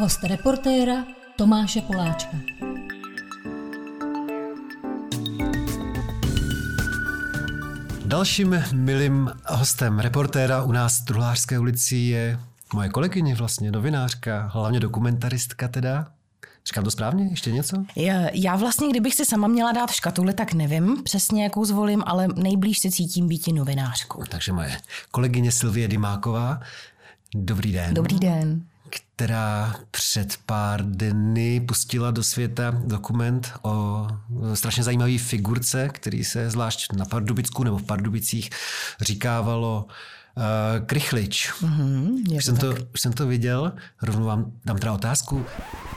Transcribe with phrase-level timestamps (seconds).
[0.00, 1.04] Host reportéra
[1.36, 2.36] Tomáše Poláčka.
[8.04, 12.40] Dalším milým hostem reportéra u nás v Truhlářské ulici je
[12.74, 16.06] moje kolegyně vlastně, novinářka, hlavně dokumentaristka teda,
[16.66, 17.26] Říkám to správně?
[17.30, 17.84] Ještě něco?
[17.96, 22.28] Já, já vlastně, kdybych si sama měla dát škatuli, tak nevím přesně, jakou zvolím, ale
[22.36, 24.22] nejblíž se cítím být novinářkou.
[24.28, 24.76] Takže moje
[25.10, 26.60] kolegyně Silvie Dymáková.
[27.34, 27.94] Dobrý den.
[27.94, 28.62] Dobrý den.
[28.90, 34.06] Která před pár dny pustila do světa dokument o
[34.54, 38.50] strašně zajímavé figurce, který se zvlášť na Pardubicku nebo v Pardubicích
[39.00, 39.86] říkávalo
[40.36, 41.52] Uh, krychlič.
[41.52, 43.72] Mm-hmm, už, jsem to, už jsem to viděl,
[44.02, 45.46] rovnou vám dám teda otázku.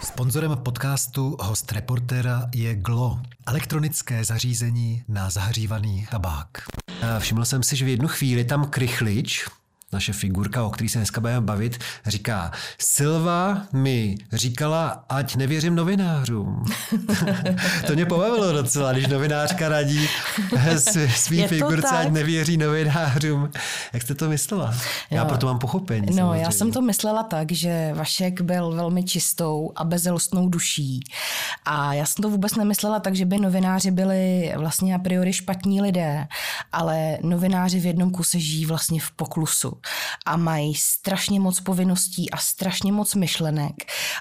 [0.03, 6.47] Sponzorem podcastu host reportéra je Glo, elektronické zařízení na zahřívaný tabák.
[6.89, 9.45] Uh, všiml jsem si, že v jednu chvíli tam krychlič,
[9.93, 16.65] naše figurka, o který se dneska budeme bavit, říká, Silva mi říkala, ať nevěřím novinářům.
[17.87, 20.07] to mě pobavilo docela, když novinářka radí
[21.15, 22.05] svý figurce, tak?
[22.05, 23.49] ať nevěří novinářům.
[23.93, 24.73] Jak jste to myslela?
[25.11, 25.27] Já jo.
[25.27, 26.07] proto mám pochopení.
[26.09, 26.43] No, samozřejmě.
[26.43, 31.03] já jsem to myslela tak, že Vašek byl velmi čistou a bezelostnou duší.
[31.65, 35.81] A já jsem to vůbec nemyslela tak, že by novináři byli vlastně a priori špatní
[35.81, 36.27] lidé,
[36.71, 39.73] ale novináři v jednom kuse žijí vlastně v poklusu
[40.25, 43.73] a mají strašně moc povinností a strašně moc myšlenek.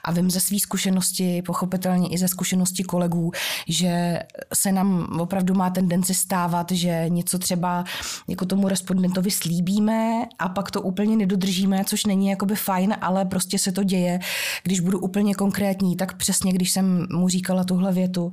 [0.04, 3.32] A vím ze své zkušenosti, pochopitelně i ze zkušenosti kolegů,
[3.68, 4.18] že
[4.54, 7.84] se nám opravdu má tendenci stávat, že něco třeba
[8.28, 13.58] jako tomu respondentovi slíbíme a pak to úplně nedodržíme, což není jakoby fajn, ale prostě
[13.58, 14.18] se to děje.
[14.62, 18.32] Když budu úplně konkrétní, tak přesně když jsem mu říkala tuhle větu,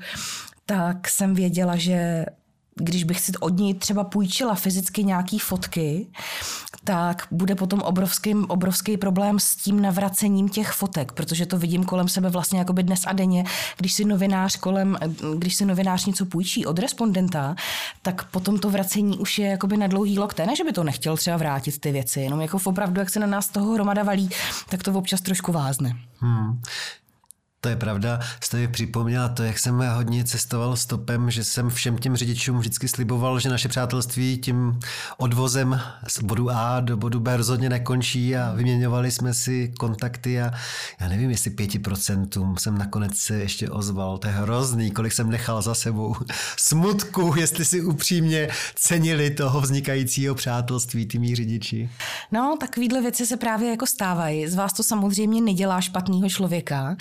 [0.66, 2.26] tak jsem věděla, že
[2.80, 6.08] když bych si od ní třeba půjčila fyzicky nějaký fotky,
[6.84, 12.08] tak bude potom obrovský, obrovský problém s tím navracením těch fotek, protože to vidím kolem
[12.08, 13.44] sebe vlastně jako by dnes a denně,
[13.78, 14.98] když si novinář kolem,
[15.38, 17.56] když si novinář něco půjčí od respondenta,
[18.02, 21.18] tak potom to vracení už je jakoby na dlouhý lokte, ne, že by to nechtěl
[21.18, 24.30] třeba vrátit ty věci, jenom jako opravdu, jak se na nás toho hromada valí,
[24.70, 25.98] tak to občas trošku vázne.
[26.20, 26.62] Hmm.
[27.62, 28.20] To je pravda.
[28.44, 32.88] Jste mi připomněla to, jak jsem hodně cestoval stopem, že jsem všem těm řidičům vždycky
[32.88, 34.80] sliboval, že naše přátelství tím
[35.18, 40.52] odvozem z bodu A do bodu B rozhodně nekončí a vyměňovali jsme si kontakty a
[41.00, 44.18] já nevím, jestli pěti procentům jsem nakonec se ještě ozval.
[44.18, 46.16] To je hrozný, kolik jsem nechal za sebou
[46.58, 51.90] smutku, jestli si upřímně cenili toho vznikajícího přátelství, ty mý řidiči.
[52.32, 54.48] No, takovýhle věci se právě jako stávají.
[54.48, 56.96] Z vás to samozřejmě nedělá špatného člověka,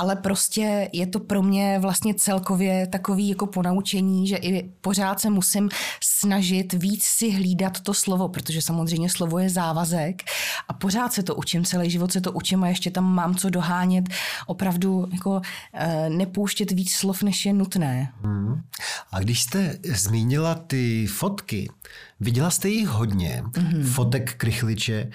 [0.00, 5.30] ale prostě je to pro mě vlastně celkově takový jako ponaučení, že i pořád se
[5.30, 5.68] musím
[6.02, 10.22] snažit víc si hlídat to slovo, protože samozřejmě slovo je závazek
[10.68, 13.50] a pořád se to učím, celý život se to učím a ještě tam mám co
[13.50, 14.04] dohánět,
[14.46, 15.40] opravdu jako
[15.74, 18.12] e, nepouštět víc slov, než je nutné.
[18.22, 18.60] Hmm.
[19.12, 21.70] A když jste zmínila ty fotky,
[22.20, 23.84] viděla jste jich hodně, hmm.
[23.84, 25.10] fotek krychliče,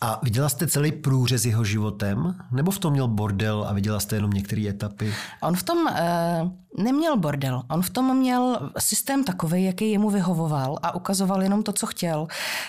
[0.00, 2.34] a viděla jste celý průřez jeho životem?
[2.52, 5.14] Nebo v tom měl bordel a viděla jste jenom některé etapy?
[5.42, 7.62] On v tom uh, neměl bordel.
[7.70, 12.26] On v tom měl systém takový, jaký jemu vyhovoval a ukazoval jenom to, co chtěl.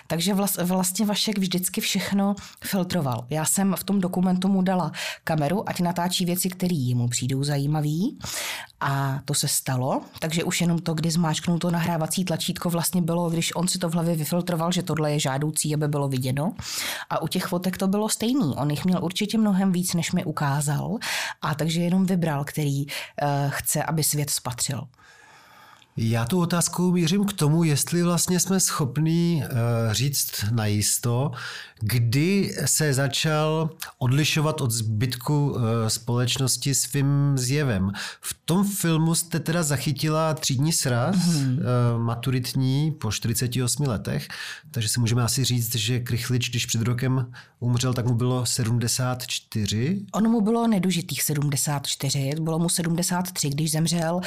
[0.07, 3.25] Takže vlast, vlastně Vašek vždycky všechno filtroval.
[3.29, 4.91] Já jsem v tom dokumentu mu dala
[5.23, 7.97] kameru, ať natáčí věci, které jemu přijdou zajímavé.
[8.79, 10.01] A to se stalo.
[10.19, 13.89] Takže už jenom to, kdy zmáčknul to nahrávací tlačítko, vlastně bylo, když on si to
[13.89, 16.53] v hlavě vyfiltroval, že tohle je žádoucí, aby bylo viděno.
[17.09, 18.55] A u těch fotek to bylo stejný.
[18.55, 20.97] On jich měl určitě mnohem víc, než mi ukázal.
[21.41, 22.91] A takže jenom vybral, který uh,
[23.49, 24.87] chce, aby svět spatřil.
[26.01, 31.31] Já tu otázku mířím k tomu, jestli vlastně jsme schopní uh, říct najisto,
[31.79, 37.91] kdy se začal odlišovat od zbytku uh, společnosti svým zjevem.
[38.21, 41.57] V tom filmu jste teda zachytila třídní sraz, mm-hmm.
[41.97, 44.27] maturitní po 48 letech,
[44.71, 50.01] takže si můžeme asi říct, že Krychlič, když před rokem umřel, tak mu bylo 74.
[50.13, 54.21] Ono mu bylo nedužitých 74, bylo mu 73, když zemřel.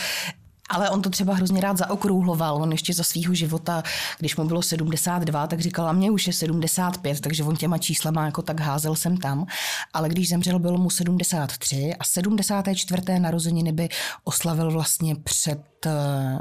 [0.72, 2.62] Ale on to třeba hrozně rád zaokrouhloval.
[2.62, 3.82] On ještě za svého života,
[4.18, 8.24] když mu bylo 72, tak říkal, a mě už je 75, takže on těma číslama
[8.24, 9.46] jako tak házel jsem tam.
[9.94, 13.02] Ale když zemřel, bylo mu 73 a 74.
[13.18, 13.88] narozeniny by
[14.24, 15.62] oslavil vlastně před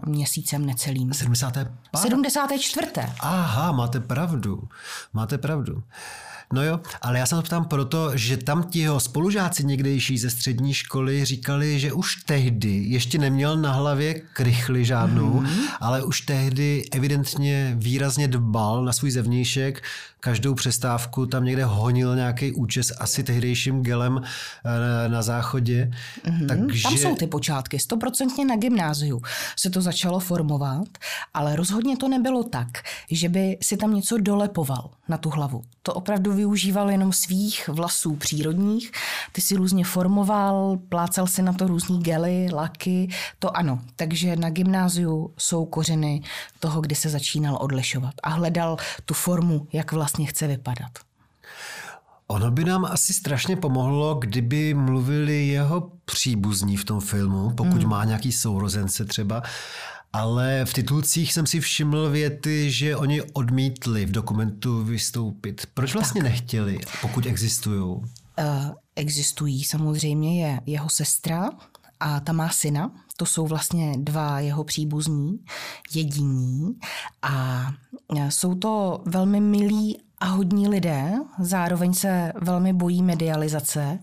[0.06, 1.14] měsícem necelým.
[1.14, 1.68] 75.
[2.02, 2.88] 74.
[3.20, 4.64] Aha, máte pravdu.
[5.14, 5.84] Máte pravdu.
[6.52, 10.30] No jo, ale já se to ptám proto, že tam ti jeho spolužáci někdejší ze
[10.30, 15.64] střední školy říkali, že už tehdy ještě neměl na hlavě krychly žádnou, mm-hmm.
[15.80, 19.84] ale už tehdy evidentně výrazně dbal na svůj zevnějšek,
[20.20, 25.92] každou přestávku tam někde honil nějaký účes asi tehdejším gelem eh, na záchodě.
[26.26, 26.48] Mm-hmm.
[26.48, 26.84] Takže...
[26.84, 29.22] Tam jsou ty počátky, stoprocentně na gymnáziu
[29.60, 30.88] se to začalo formovat,
[31.34, 32.68] ale rozhodně to nebylo tak,
[33.12, 35.62] že by si tam něco dolepoval na tu hlavu.
[35.84, 38.92] To opravdu využíval jenom svých vlasů přírodních,
[39.32, 43.10] ty si různě formoval, plácal si na to různý gely, laky,
[43.40, 43.80] to ano.
[43.96, 46.22] Takže na gymnáziu jsou kořeny
[46.60, 50.92] toho, kdy se začínal odlišovat a hledal tu formu, jak vlastně chce vypadat.
[52.28, 57.90] Ono by nám asi strašně pomohlo, kdyby mluvili jeho příbuzní v tom filmu, pokud mm.
[57.90, 59.44] má nějaký sourozence třeba,
[60.14, 65.66] ale v titulcích jsem si všiml věty, že oni odmítli v dokumentu vystoupit.
[65.74, 66.32] Proč vlastně tak.
[66.32, 67.82] nechtěli, pokud existují?
[67.82, 68.06] Uh,
[68.96, 71.50] existují samozřejmě je jeho sestra
[72.00, 72.92] a ta má syna.
[73.18, 75.40] To jsou vlastně dva jeho příbuzní,
[75.94, 76.76] jediní.
[77.22, 77.66] A
[78.30, 84.00] jsou to velmi milí a hodní lidé zároveň se velmi bojí medializace,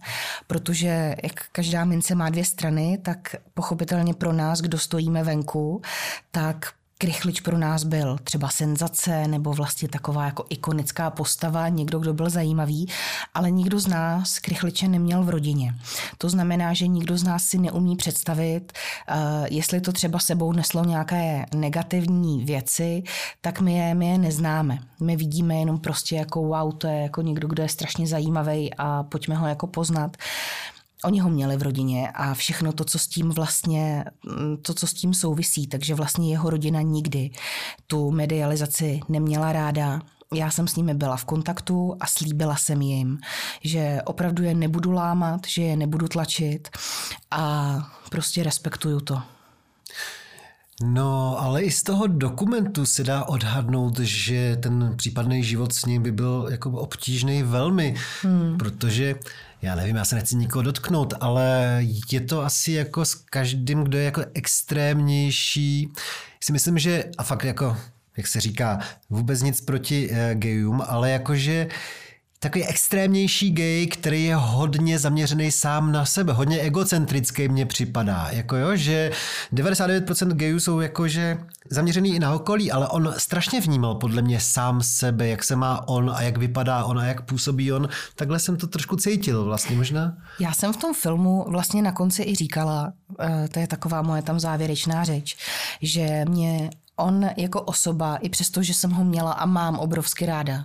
[0.46, 5.82] protože jak každá mince má dvě strany, tak pochopitelně pro nás, kdo stojíme venku,
[6.30, 12.14] tak Krychlič pro nás byl třeba senzace nebo vlastně taková jako ikonická postava, někdo, kdo
[12.14, 12.88] byl zajímavý,
[13.34, 15.74] ale nikdo z nás Krychliče neměl v rodině.
[16.18, 18.72] To znamená, že nikdo z nás si neumí představit,
[19.10, 23.02] uh, jestli to třeba sebou neslo nějaké negativní věci,
[23.40, 24.78] tak my je, my je neznáme.
[25.00, 29.02] My vidíme jenom prostě jako wow, to je jako někdo, kdo je strašně zajímavý a
[29.02, 30.16] pojďme ho jako poznat.
[31.04, 34.86] Oni ho měli v rodině a všechno to, co s tím vlastně, mm, to, co
[34.86, 37.30] s tím souvisí, takže vlastně jeho rodina nikdy
[37.86, 40.00] tu medializaci neměla ráda.
[40.34, 43.18] Já jsem s nimi byla v kontaktu a slíbila jsem jim,
[43.64, 46.68] že opravdu je nebudu lámat, že je nebudu tlačit
[47.30, 47.76] a
[48.10, 49.22] prostě respektuju to.
[50.82, 56.02] No, ale i z toho dokumentu se dá odhadnout, že ten případný život s ním
[56.02, 58.58] by byl jako obtížný velmi, hmm.
[58.58, 59.14] protože
[59.62, 61.78] já nevím, já se nechci nikoho dotknout, ale
[62.12, 65.92] je to asi jako s každým, kdo je jako extrémnější.
[66.44, 67.76] Si myslím, že, a fakt jako,
[68.16, 71.68] jak se říká, vůbec nic proti uh, gejům, ale jakože
[72.40, 78.56] takový extrémnější gay, který je hodně zaměřený sám na sebe, hodně egocentrický mně připadá, jako
[78.56, 79.10] jo, že
[79.52, 81.38] 99% gayů jsou jakože
[81.70, 85.88] zaměřený i na okolí, ale on strašně vnímal podle mě sám sebe, jak se má
[85.88, 89.76] on a jak vypadá on a jak působí on, takhle jsem to trošku cítil vlastně
[89.76, 90.16] možná.
[90.40, 94.22] Já jsem v tom filmu vlastně na konci i říkala, eh, to je taková moje
[94.22, 95.36] tam závěrečná řeč,
[95.82, 100.64] že mě on jako osoba, i přesto, že jsem ho měla a mám obrovsky ráda,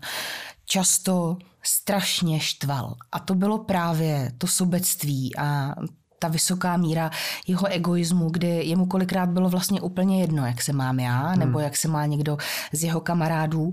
[0.65, 2.95] často strašně štval.
[3.11, 5.75] A to bylo právě to sobectví a
[6.23, 7.11] ta vysoká míra
[7.47, 11.39] jeho egoismu, kdy jemu kolikrát bylo vlastně úplně jedno, jak se mám já, hmm.
[11.39, 12.37] nebo jak se má někdo
[12.71, 13.71] z jeho kamarádů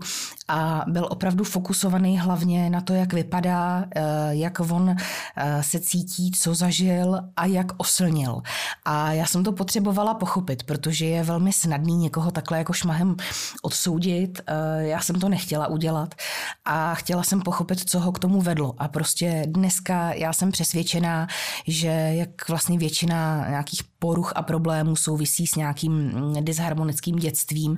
[0.48, 4.96] a byl opravdu fokusovaný hlavně na to, jak vypadá, eh, jak on
[5.36, 8.42] eh, se cítí, co zažil a jak oslnil.
[8.84, 13.16] A já jsem to potřebovala pochopit, protože je velmi snadný někoho takhle jako šmahem
[13.62, 14.40] odsoudit.
[14.46, 16.14] Eh, já jsem to nechtěla udělat
[16.64, 18.74] a chtěla jsem pochopit, co ho k tomu vedlo.
[18.78, 21.26] A prostě dneska já jsem přesvědčená,
[21.66, 27.74] že jak vlastně většina nějakých poruch a problémů souvisí s nějakým mm, disharmonickým dětstvím,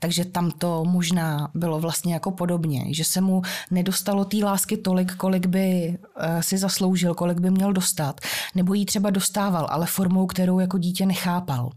[0.00, 5.14] takže tam to možná bylo vlastně jako podobně, že se mu nedostalo té lásky tolik,
[5.14, 8.20] kolik by eh, si zasloužil, kolik by měl dostat,
[8.54, 11.70] nebo jí třeba dostával, ale formou, kterou jako dítě nechápal.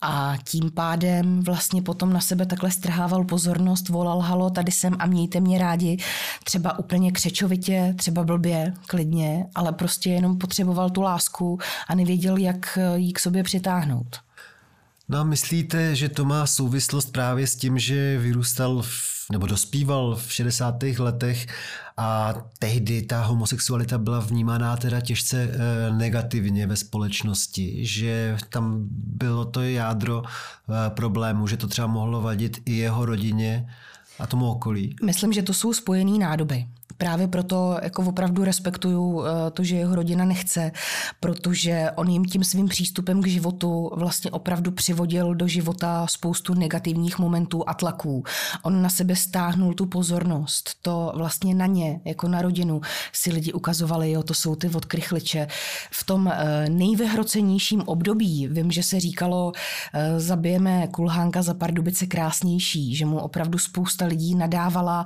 [0.00, 5.06] A tím pádem vlastně potom na sebe takhle strhával pozornost, volal halo, tady jsem a
[5.06, 5.98] mějte mě rádi,
[6.44, 11.58] třeba úplně křečovitě, třeba blbě, klidně, ale prostě jenom potřeboval tu lásku
[11.88, 14.16] a nevěděl, jak jí k sobě přitáhnout.
[15.08, 20.16] No a myslíte, že to má souvislost právě s tím, že vyrůstal v, nebo dospíval
[20.16, 20.82] v 60.
[20.98, 21.46] letech
[21.96, 29.44] a tehdy ta homosexualita byla vnímaná teda těžce e, negativně ve společnosti, že tam bylo
[29.44, 33.68] to jádro e, problému, že to třeba mohlo vadit i jeho rodině
[34.18, 34.96] a tomu okolí?
[35.04, 36.66] Myslím, že to jsou spojené nádoby
[36.98, 40.72] právě proto jako opravdu respektuju eh, to, že jeho rodina nechce,
[41.20, 47.18] protože on jim tím svým přístupem k životu vlastně opravdu přivodil do života spoustu negativních
[47.18, 48.24] momentů a tlaků.
[48.62, 50.70] On na sebe stáhnul tu pozornost.
[50.82, 52.80] To vlastně na ně, jako na rodinu,
[53.12, 55.46] si lidi ukazovali, jo, to jsou ty odkrychliče.
[55.90, 59.52] V tom eh, nejvyhrocenějším období, vím, že se říkalo,
[59.94, 65.04] eh, zabijeme kulhánka za pardubice krásnější, že mu opravdu spousta lidí nadávala,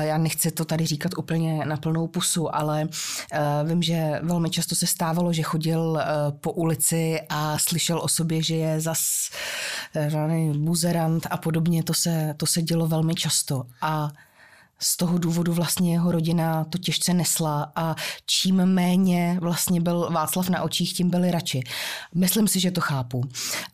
[0.00, 2.88] já nechci to tady říkat úplně na plnou pusu, ale
[3.64, 6.00] vím, že velmi často se stávalo, že chodil
[6.40, 9.30] po ulici a slyšel o sobě, že je zas
[10.52, 13.62] buzerant a podobně, to se, to se dělo velmi často.
[13.82, 14.10] A
[14.82, 17.94] z toho důvodu vlastně jeho rodina to těžce nesla a
[18.26, 21.60] čím méně vlastně byl Václav na očích, tím byli radši.
[22.14, 23.22] Myslím si, že to chápu.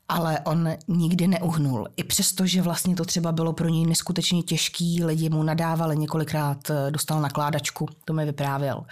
[0.08, 1.88] Ale on nikdy neuhnul.
[1.96, 6.70] I přesto, že vlastně to třeba bylo pro něj neskutečně těžký, lidi mu nadávali, několikrát
[6.70, 8.82] eh, dostal nakládačku, to mi vyprávěl,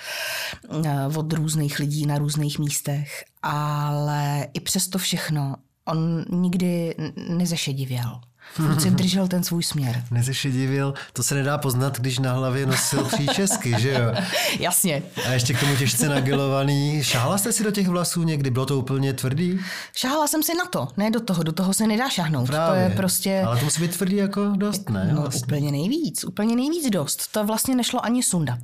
[0.85, 3.25] eh, od různých lidí na různých místech.
[3.43, 5.55] Ale i přesto všechno
[5.85, 6.95] on nikdy
[7.29, 8.21] nezešedivěl.
[8.55, 10.03] Furt si držel ten svůj směr.
[10.11, 14.23] Nezešedivil, to se nedá poznat, když na hlavě nosil příčesky, že jo?
[14.59, 15.03] Jasně.
[15.29, 17.05] A ještě k tomu těžce nagilovaný.
[17.05, 18.51] Šáhala jste si do těch vlasů někdy?
[18.51, 19.61] Bylo to úplně tvrdý?
[19.93, 22.47] Šáhala jsem si na to, ne do toho, do toho se nedá šahnout.
[22.47, 22.85] Právě.
[22.85, 23.43] To je prostě...
[23.47, 25.11] Ale to musí být tvrdý jako dost, ne?
[25.15, 25.43] No vlastně.
[25.47, 27.29] úplně nejvíc, úplně nejvíc dost.
[27.33, 28.59] To vlastně nešlo ani sundat.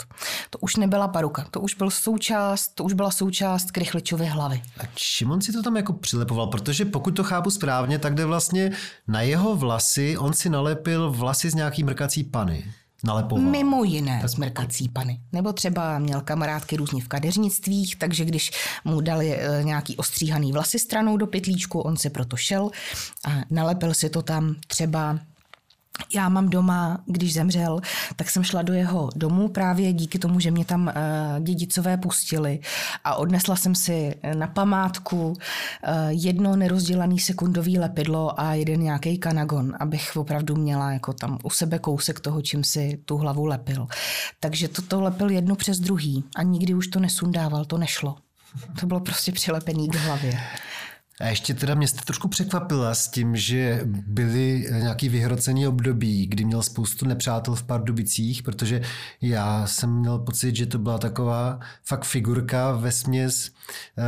[0.50, 4.62] To už nebyla paruka, to už byl součást, to už byla součást Krychličovy hlavy.
[4.78, 6.46] A čím on si to tam jako přilepoval?
[6.46, 8.70] Protože pokud to chápu správně, tak jde vlastně
[9.08, 12.64] na jeho vlas vlasy, on si nalepil vlasy z nějaký mrkací pany.
[13.04, 13.44] Nalepoval.
[13.44, 14.30] Mimo jiné tak...
[14.30, 15.20] z mrkací pany.
[15.32, 18.50] Nebo třeba měl kamarádky různě v kadeřnictvích, takže když
[18.84, 22.70] mu dali e, nějaký ostříhaný vlasy stranou do pytlíčku, on se proto šel
[23.24, 25.18] a nalepil si to tam třeba
[26.14, 27.80] já mám doma, když zemřel,
[28.16, 32.60] tak jsem šla do jeho domu právě díky tomu, že mě tam uh, dědicové pustili
[33.04, 35.36] a odnesla jsem si na památku uh,
[36.08, 41.78] jedno nerozdělaný sekundový lepidlo a jeden nějaký kanagon, abych opravdu měla jako tam u sebe
[41.78, 43.86] kousek toho, čím si tu hlavu lepil.
[44.40, 48.16] Takže toto lepil jedno přes druhý a nikdy už to nesundával, to nešlo.
[48.80, 50.40] To bylo prostě přilepený k hlavě.
[51.20, 56.44] A ještě teda mě jste trošku překvapila s tím, že byly nějaký vyhrocený období, kdy
[56.44, 58.82] měl spoustu nepřátel v Pardubicích, protože
[59.20, 63.50] já jsem měl pocit, že to byla taková fakt figurka ve směs
[63.98, 64.02] eh,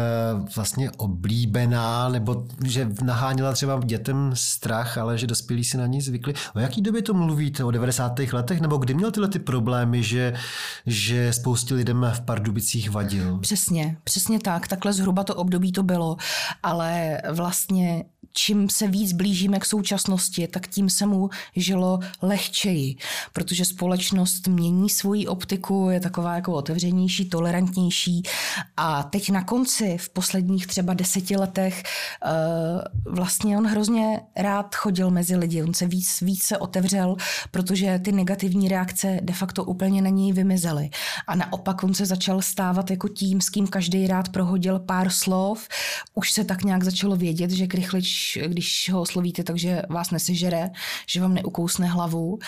[0.57, 6.35] vlastně oblíbená, nebo že naháněla třeba dětem strach, ale že dospělí si na ní zvykli.
[6.55, 7.65] O jaký době to mluvíte?
[7.65, 8.19] O 90.
[8.19, 8.61] letech?
[8.61, 10.35] Nebo kdy měl tyhle ty problémy, že,
[10.87, 13.39] že spoustě lidem v Pardubicích vadil?
[13.39, 14.69] Přesně, přesně tak.
[14.69, 16.17] Takhle zhruba to období to bylo,
[16.63, 16.94] ale
[17.31, 18.05] vlastně
[18.37, 22.97] čím se víc blížíme k současnosti, tak tím se mu žilo lehčeji,
[23.33, 28.23] protože společnost mění svoji optiku, je taková jako otevřenější, tolerantnější.
[28.77, 32.31] A teď na konci, v posledních třeba deseti letech, eh,
[33.05, 37.17] vlastně on hrozně rád chodil mezi lidi, on se víc, víc se otevřel,
[37.51, 40.91] protože ty negativní reakce de facto úplně na něj vymizely.
[41.27, 45.69] A naopak on se začal stávat jako tím, s kým každý rád prohodil pár slov,
[46.15, 50.71] už se tak nějak začalo vědět, že Krychlič když, ho oslovíte, takže vás nesežere,
[51.09, 52.39] že vám neukousne hlavu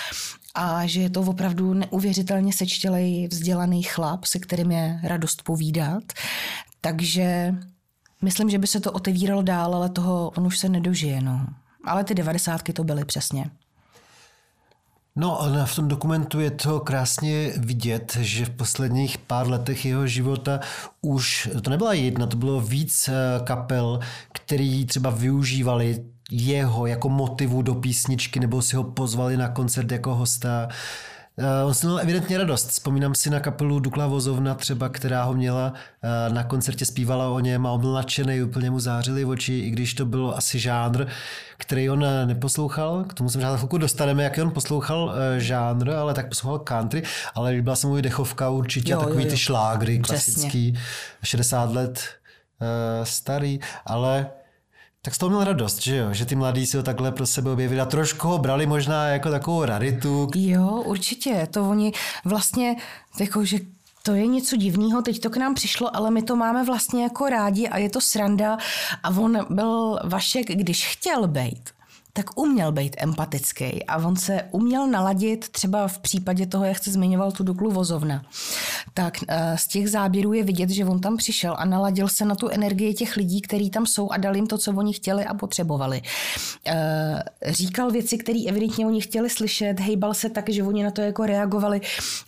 [0.55, 6.03] a že je to opravdu neuvěřitelně sečtělej, vzdělaný chlap, se kterým je radost povídat.
[6.81, 7.55] Takže
[8.23, 11.21] myslím, že by se to otevíralo dál, ale toho on už se nedožije.
[11.21, 11.47] No.
[11.85, 13.51] Ale ty devadesátky to byly přesně.
[15.19, 20.61] No, v tom dokumentu je to krásně vidět, že v posledních pár letech jeho života
[21.03, 24.01] už, to nebyla jedna, to bylo víc eh, kapel,
[24.33, 30.15] který třeba využívali jeho jako motivu do písničky nebo si ho pozvali na koncert jako
[30.15, 30.69] hosta.
[31.39, 32.71] Eh, on si měl evidentně radost.
[32.71, 37.41] Vzpomínám si na kapelu Dukla Vozovna třeba, která ho měla eh, na koncertě, zpívala o
[37.41, 41.07] něm a on byl nadšený, úplně mu zářily oči, i když to bylo asi žánr,
[41.57, 43.05] který on eh, neposlouchal.
[43.05, 47.03] K tomu se možná chvilku dostaneme, jak on poslouchal žánr, ale tak poslouchal country,
[47.35, 49.31] ale líbila se mu i dechovka určitě, jo, takový jo, jo.
[49.31, 50.87] ty šlágry klasický, Přesně.
[51.23, 52.05] 60 let
[53.03, 54.27] starý, ale
[55.07, 56.13] tak z toho měl radost, že jo?
[56.13, 59.31] Že ty mladí si ho takhle pro sebe objevili a trošku ho brali možná jako
[59.31, 60.29] takovou raritu.
[60.35, 61.49] Jo, určitě.
[61.51, 61.93] To oni
[62.25, 62.77] vlastně,
[63.21, 63.59] jako, že
[64.03, 67.29] to je něco divného, teď to k nám přišlo, ale my to máme vlastně jako
[67.29, 68.59] rádi a je to sranda
[69.03, 71.71] a on byl Vašek, když chtěl být,
[72.17, 76.91] tak uměl být empatický a on se uměl naladit třeba v případě toho, jak jste
[76.91, 78.25] zmiňoval tu Duklu Vozovna.
[78.95, 82.35] Tak eh, z těch záběrů je vidět, že on tam přišel a naladil se na
[82.35, 85.35] tu energii těch lidí, kteří tam jsou a dal jim to, co oni chtěli a
[85.35, 86.03] potřebovali.
[86.67, 91.01] Eh, říkal věci, které evidentně oni chtěli slyšet, hejbal se tak, že oni na to
[91.01, 91.81] jako reagovali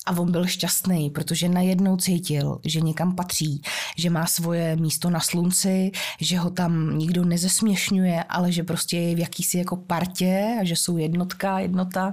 [0.07, 3.63] a on byl šťastný, protože najednou cítil, že někam patří,
[3.97, 5.91] že má svoje místo na slunci,
[6.21, 10.77] že ho tam nikdo nezesměšňuje, ale že prostě je v jakýsi jako partě a že
[10.77, 12.13] jsou jednotka, jednota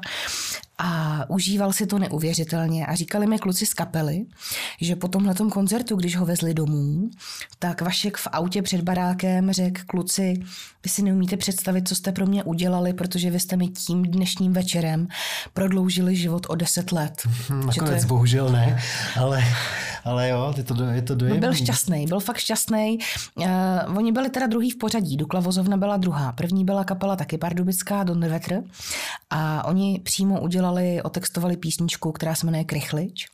[0.78, 2.86] a užíval si to neuvěřitelně.
[2.86, 4.26] A říkali mi kluci z kapely,
[4.82, 7.10] že po tomhle koncertu, když ho vezli domů,
[7.60, 10.34] tak Vašek v autě před barákem řekl kluci,
[10.84, 14.54] vy si neumíte představit, co jste pro mě udělali, protože vy jste mi tím dnešním
[14.54, 15.08] večerem
[15.54, 17.22] prodloužili život o deset let.
[17.66, 18.08] Nakonec je...
[18.08, 18.82] bohužel ne,
[19.20, 19.44] ale,
[20.06, 21.42] ale jo, je to, je to dojemný.
[21.42, 22.98] No byl šťastný, byl fakt šťastný.
[23.36, 23.46] Uh,
[23.98, 26.32] oni byli teda druhý v pořadí, Dukla Vozovna byla druhá.
[26.32, 28.64] První byla kapela taky pardubická, Don Vetr.
[29.30, 33.28] A oni přímo udělali, otextovali písničku, která se jmenuje Krychlič.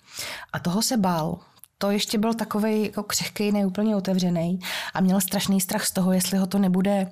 [0.53, 1.39] A toho se bál
[1.81, 4.59] to ještě byl takový jako křehký, neúplně otevřený
[4.93, 7.07] a měl strašný strach z toho, jestli ho to nebude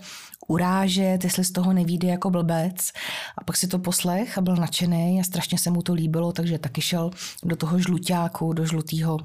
[0.47, 2.91] urážet, jestli z toho nevíde jako blbec.
[3.37, 6.59] A pak si to poslech a byl nadšený a strašně se mu to líbilo, takže
[6.59, 7.11] taky šel
[7.43, 9.17] do toho žluťáku, do žlutého.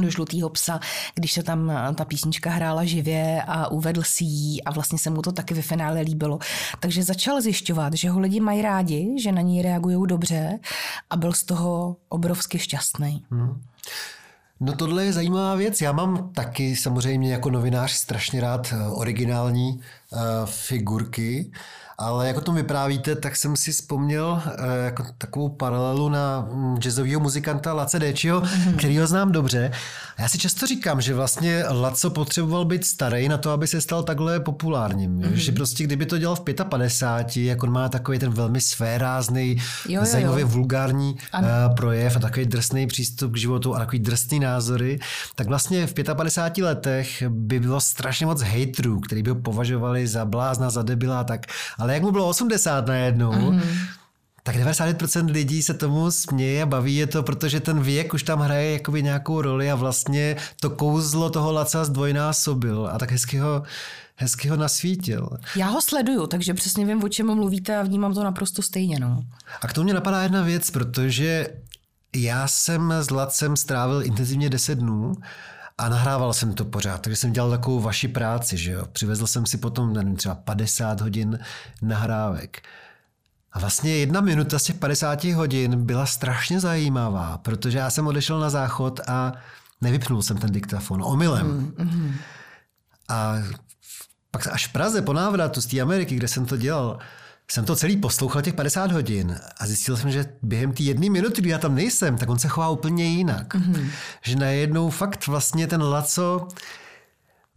[0.00, 0.80] Do žlutého psa,
[1.14, 5.22] když se tam ta písnička hrála živě a uvedl si ji a vlastně se mu
[5.22, 6.38] to taky ve finále líbilo.
[6.80, 10.58] Takže začal zjišťovat, že ho lidi mají rádi, že na něj reagují dobře
[11.10, 13.24] a byl z toho obrovsky šťastný.
[13.30, 13.62] Hmm.
[14.60, 15.80] No tohle je zajímavá věc.
[15.80, 19.80] Já mám taky samozřejmě jako novinář strašně rád eh, originální
[20.44, 21.50] figurky
[22.00, 26.76] ale jak o tom vyprávíte, tak jsem si vzpomněl eh, jako takovou paralelu na mm,
[26.76, 28.76] jazzového muzikanta Lace Dečiho, mm-hmm.
[28.76, 29.70] který ho znám dobře.
[30.16, 33.80] A já si často říkám, že vlastně Laco potřeboval být starý na to, aby se
[33.80, 35.20] stal takhle populárním.
[35.20, 35.32] Mm-hmm.
[35.32, 39.56] Že prostě kdyby to dělal v 55, jak on má takový ten velmi svérázný,
[40.02, 41.48] zajímavý vulgární ano.
[41.48, 44.98] Eh, projev a takový drsný přístup k životu a takový drsný názory,
[45.34, 50.24] tak vlastně v 55 letech by bylo strašně moc hejtrů, který by ho považovali za
[50.24, 51.46] blázna, za debila, tak
[51.78, 53.62] ale jak mu bylo 80 najednou, mm-hmm.
[54.42, 58.38] tak 99% lidí se tomu směje a baví je to, protože ten věk už tam
[58.38, 63.62] hraje jakoby nějakou roli a vlastně to kouzlo toho Laca zdvojnásobil a tak hezky ho,
[64.16, 65.28] hezky ho nasvítil.
[65.56, 68.98] Já ho sleduju, takže přesně vím, o čem mluvíte a vnímám to naprosto stejně.
[68.98, 69.24] No.
[69.60, 71.46] A k tomu mě napadá jedna věc, protože
[72.16, 75.12] já jsem s Lacem strávil intenzivně 10 dnů
[75.78, 78.86] a nahrával jsem to pořád, takže jsem dělal takovou vaši práci, že jo.
[78.92, 81.38] Přivezl jsem si potom, nevím, třeba 50 hodin
[81.82, 82.62] nahrávek.
[83.52, 88.40] A vlastně jedna minuta z těch 50 hodin byla strašně zajímavá, protože já jsem odešel
[88.40, 89.32] na záchod a
[89.80, 91.46] nevypnul jsem ten diktafon omylem.
[91.78, 92.14] Mm,
[93.08, 93.34] A
[94.30, 96.98] pak až v Praze po návratu z té Ameriky, kde jsem to dělal,
[97.50, 101.40] jsem to celý poslouchal těch 50 hodin a zjistil jsem, že během té jedné minuty,
[101.40, 103.54] kdy já tam nejsem, tak on se chová úplně jinak.
[103.54, 103.88] Mm-hmm.
[104.22, 106.48] Že najednou fakt vlastně ten Laco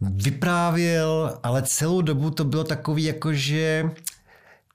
[0.00, 3.90] vyprávěl, ale celou dobu to bylo takový jako, že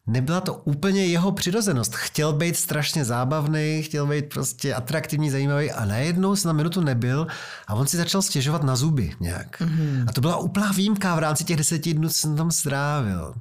[0.07, 1.95] nebyla to úplně jeho přirozenost.
[1.95, 7.27] Chtěl být strašně zábavný, chtěl být prostě atraktivní, zajímavý a najednou se na minutu nebyl
[7.67, 9.61] a on si začal stěžovat na zuby nějak.
[9.61, 10.05] Mm-hmm.
[10.07, 13.33] A to byla úplná výjimka v rámci těch deseti dnů, co jsem tam strávil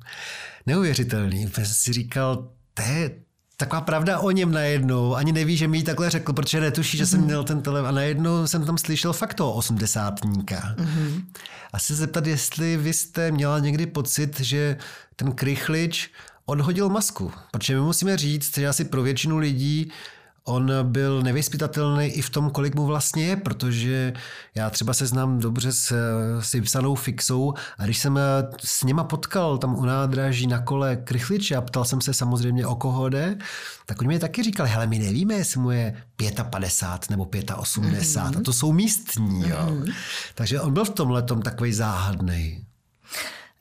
[0.66, 1.46] neuvěřitelný.
[1.46, 3.10] Protože si říkal, to je
[3.56, 5.14] taková pravda o něm najednou.
[5.14, 7.06] Ani neví, že mi ji takhle řekl, protože netuší, že mm-hmm.
[7.06, 7.26] jsem mhm.
[7.26, 7.88] měl ten telefon.
[7.88, 10.74] A najednou jsem tam slyšel fakt toho osmdesátníka.
[10.76, 11.24] Mm-hmm.
[11.72, 14.76] A se zeptat, jestli vy jste měla někdy pocit, že
[15.16, 16.10] ten krychlič
[16.46, 17.32] odhodil masku.
[17.50, 19.92] Protože my musíme říct, že asi pro většinu lidí
[20.48, 24.12] on byl nevyspytatelný i v tom, kolik mu vlastně je, protože
[24.54, 25.92] já třeba se znám dobře s,
[26.40, 28.18] s vypsanou fixou a když jsem
[28.64, 32.76] s něma potkal tam u nádraží na kole krychliče a ptal jsem se samozřejmě o
[32.76, 33.38] koho jde,
[33.86, 36.02] tak oni mi taky říkali, hele, my nevíme, jestli mu je
[36.50, 38.38] 55 nebo 85 mm-hmm.
[38.38, 39.48] a to jsou místní.
[39.48, 39.56] Jo.
[39.56, 39.94] Mm-hmm.
[40.34, 42.64] Takže on byl v tomhle takový záhadný.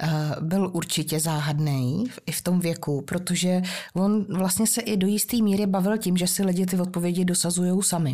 [0.03, 3.62] Eh, byl určitě záhadný i v tom věku, protože
[3.93, 7.84] on vlastně se i do jisté míry bavil tím, že si lidi ty odpovědi dosazují
[7.84, 8.13] sami.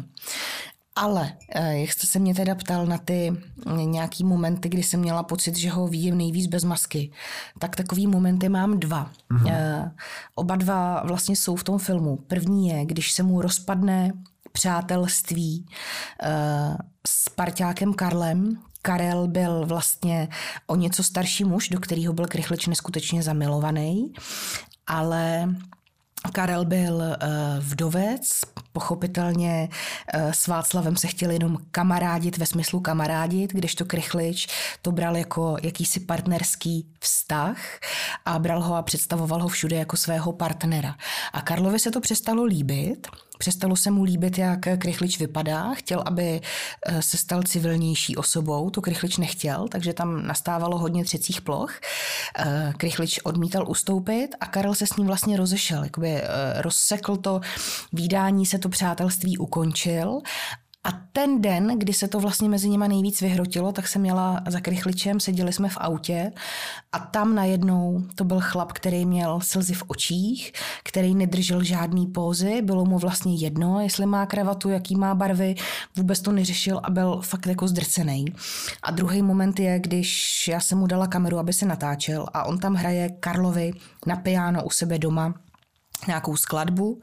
[0.96, 3.38] Ale eh, jak jste se mě teda ptal na ty
[3.86, 7.12] nějaký momenty, kdy jsem měla pocit, že ho vidím nejvíc bez masky,
[7.60, 9.12] tak takový momenty mám dva.
[9.32, 9.92] Mm-hmm.
[10.36, 12.18] Oba dva vlastně jsou v tom filmu.
[12.28, 14.12] První je, když se mu rozpadne
[14.52, 15.66] přátelství
[17.08, 20.30] s parťákem Karlem, Karel byl vlastně
[20.68, 24.14] o něco starší muž, do kterého byl Krychlič neskutečně zamilovaný,
[24.88, 25.56] ale
[26.34, 27.14] Karel byl uh,
[27.60, 28.40] vdovec,
[28.74, 29.70] Pochopitelně
[30.14, 34.48] eh, s Václavem se chtěl jenom kamarádit ve smyslu kamarádit, kdežto Krychlič
[34.82, 37.58] to bral jako jakýsi partnerský vztah
[38.26, 40.96] a bral ho a představoval ho všude jako svého partnera.
[41.34, 43.08] A Karlovi se to přestalo líbit,
[43.42, 45.74] Přestalo se mu líbit, jak Krychlič vypadá.
[45.74, 46.42] Chtěl, aby
[46.86, 48.70] eh, se stal civilnější osobou.
[48.70, 51.74] To Krychlič nechtěl, takže tam nastávalo hodně třecích ploch.
[52.38, 55.84] Eh, Krychlič odmítal ustoupit a Karel se s ním vlastně rozešel.
[55.84, 56.22] Jakoby
[56.56, 57.42] rozsekl to
[57.94, 60.22] výdání, se to přátelství ukončil
[60.84, 64.60] a ten den, kdy se to vlastně mezi nima nejvíc vyhrotilo, tak jsem měla za
[64.60, 66.32] krychličem, seděli jsme v autě
[66.92, 72.62] a tam najednou to byl chlap, který měl slzy v očích, který nedržel žádný pózy,
[72.62, 75.56] bylo mu vlastně jedno, jestli má kravatu, jaký má barvy,
[75.98, 78.26] vůbec to neřešil a byl fakt jako zdrcený.
[78.84, 82.60] A druhý moment je, když já jsem mu dala kameru, aby se natáčel a on
[82.60, 83.72] tam hraje Karlovi
[84.06, 85.34] na piano u sebe doma
[86.08, 87.00] nějakou skladbu.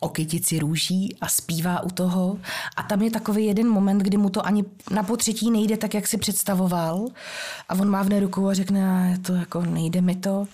[0.00, 2.38] O kytici růží a zpívá u toho.
[2.76, 6.06] A tam je takový jeden moment, kdy mu to ani na potřetí nejde tak, jak
[6.06, 7.06] si představoval.
[7.68, 10.46] A on má v rukou a řekne, to jako nejde mi to.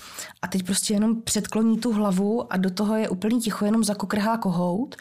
[0.43, 4.37] A teď prostě jenom předkloní tu hlavu a do toho je úplně ticho, jenom zakokrhá
[4.37, 4.97] kohout.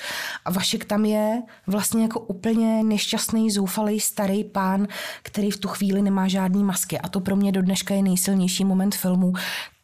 [0.45, 4.88] A Vašek tam je vlastně jako úplně nešťastný, zoufalý starý pán,
[5.23, 6.99] který v tu chvíli nemá žádný masky.
[6.99, 9.34] A to pro mě do dneška je nejsilnější moment filmu,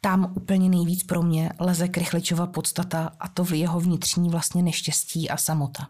[0.08, 5.30] tam úplně nejvíc pro mě leze Krychličova podstata a to v jeho vnitřní vlastně neštěstí
[5.30, 5.88] a samota.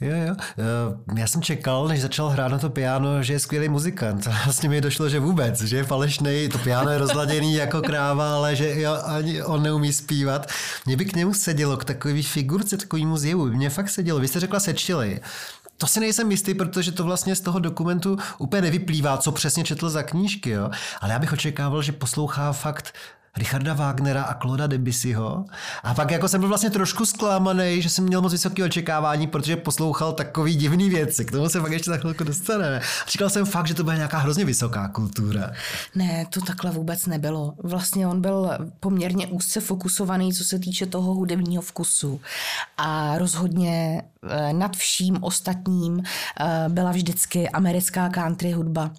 [0.00, 0.34] Jo, jo.
[0.38, 4.26] Eh, já jsem čekal, než začal hrát na to piano, že je skvělý muzikant.
[4.44, 8.56] Vlastně mi došlo, že vůbec, že je falešný, to piano je rozladěný jako kráva, ale
[8.56, 10.46] že jo, ani on neumí zpívat.
[10.86, 13.46] Mě by k němu sedělo, k takové figurce, takovému zjevu.
[13.46, 14.20] Mě fakt sedělo.
[14.20, 15.20] Vy jste řekla sečtělej.
[15.76, 19.90] To si nejsem jistý, protože to vlastně z toho dokumentu úplně nevyplývá, co přesně četl
[19.90, 20.70] za knížky, jo?
[21.00, 22.94] ale já bych očekával, že poslouchá fakt
[23.36, 25.44] Richarda Wagnera a Claude Debussyho.
[25.82, 29.56] A pak jako jsem byl vlastně trošku zklamaný, že jsem měl moc vysoké očekávání, protože
[29.56, 31.24] poslouchal takový divný věci.
[31.24, 32.78] K tomu se fakt ještě za chvilku dostaneme.
[32.78, 35.50] A říkal jsem fakt, že to bude nějaká hrozně vysoká kultura.
[35.94, 37.54] Ne, to takhle vůbec nebylo.
[37.62, 42.20] Vlastně on byl poměrně úzce fokusovaný, co se týče toho hudebního vkusu.
[42.76, 46.02] A rozhodně eh, nad vším ostatním
[46.40, 48.90] eh, byla vždycky americká country hudba.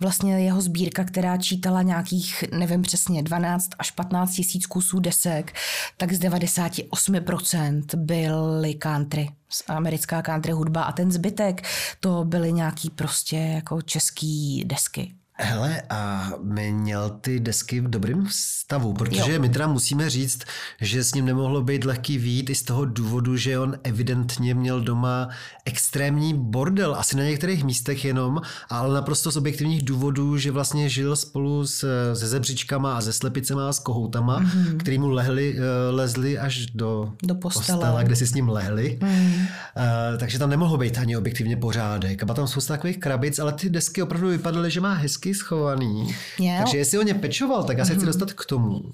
[0.00, 5.54] Vlastně jeho sbírka, která čítala nějakých, nevím přesně, 12 až 15 tisíc kusů desek,
[5.96, 9.28] tak z 98% byly country
[9.68, 11.62] americká country hudba a ten zbytek
[12.00, 15.17] to byly nějaký prostě jako český desky.
[15.40, 16.30] Hele, a
[16.70, 19.40] měl ty desky v dobrém stavu, protože jo.
[19.40, 20.42] my teda musíme říct,
[20.80, 24.80] že s ním nemohlo být lehký výjít i z toho důvodu, že on evidentně měl
[24.80, 25.28] doma
[25.64, 31.16] extrémní bordel, asi na některých místech jenom, ale naprosto z objektivních důvodů, že vlastně žil
[31.16, 34.76] spolu s, se zebřičkama a se slepicema a s kohoutama, mm-hmm.
[34.76, 37.78] který mu lehli, eh, lezli až do, do postele.
[37.78, 38.98] postele, kde si s ním lehli.
[39.02, 39.08] Mm.
[39.08, 42.22] Uh, takže tam nemohlo být ani objektivně pořádek.
[42.22, 46.14] A tam spousta takových krabic, ale ty desky opravdu vypadaly, že má hezky hezky schovaný.
[46.38, 46.64] Yeah.
[46.64, 47.96] Takže jestli o ně pečoval, tak já se mm-hmm.
[47.96, 48.06] chci mhm.
[48.06, 48.92] dostat k tomu,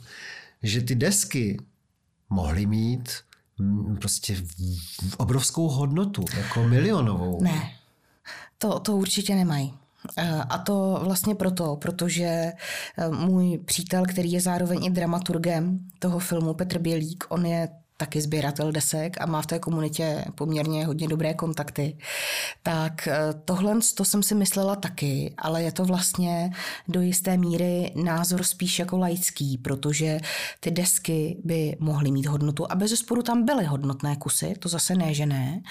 [0.62, 1.58] že ty desky
[2.30, 3.10] mohly mít
[3.58, 4.36] mm, prostě
[5.16, 7.42] obrovskou hodnotu, jako milionovou.
[7.42, 7.70] Ne,
[8.58, 9.74] to, to určitě nemají.
[10.16, 16.18] Eh, a to vlastně proto, protože eh, můj přítel, který je zároveň i dramaturgem toho
[16.18, 17.68] filmu, Petr Bělík, on je
[18.04, 21.96] taky sběratel desek a má v té komunitě poměrně hodně dobré kontakty.
[22.62, 26.50] Tak eh, tohle to jsem si myslela taky, ale je to vlastně
[26.88, 30.20] do jisté míry názor spíš jako laický, protože
[30.60, 34.94] ty desky by mohly mít hodnotu a bez sporu tam byly hodnotné kusy, to zase
[34.94, 35.62] ne, že ne,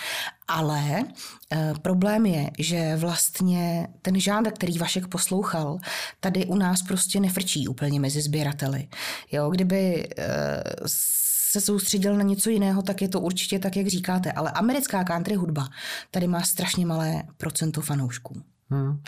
[0.47, 1.03] ale
[1.51, 5.77] e, problém je, že vlastně ten žánr, který Vašek poslouchal,
[6.19, 8.87] tady u nás prostě nefrčí úplně mezi sběrateli.
[9.31, 10.63] Jo, kdyby e,
[11.53, 14.31] se soustředil na něco jiného, tak je to určitě tak, jak říkáte.
[14.31, 15.69] Ale americká country hudba
[16.11, 18.41] tady má strašně malé procento fanoušků.
[18.69, 19.01] Hmm.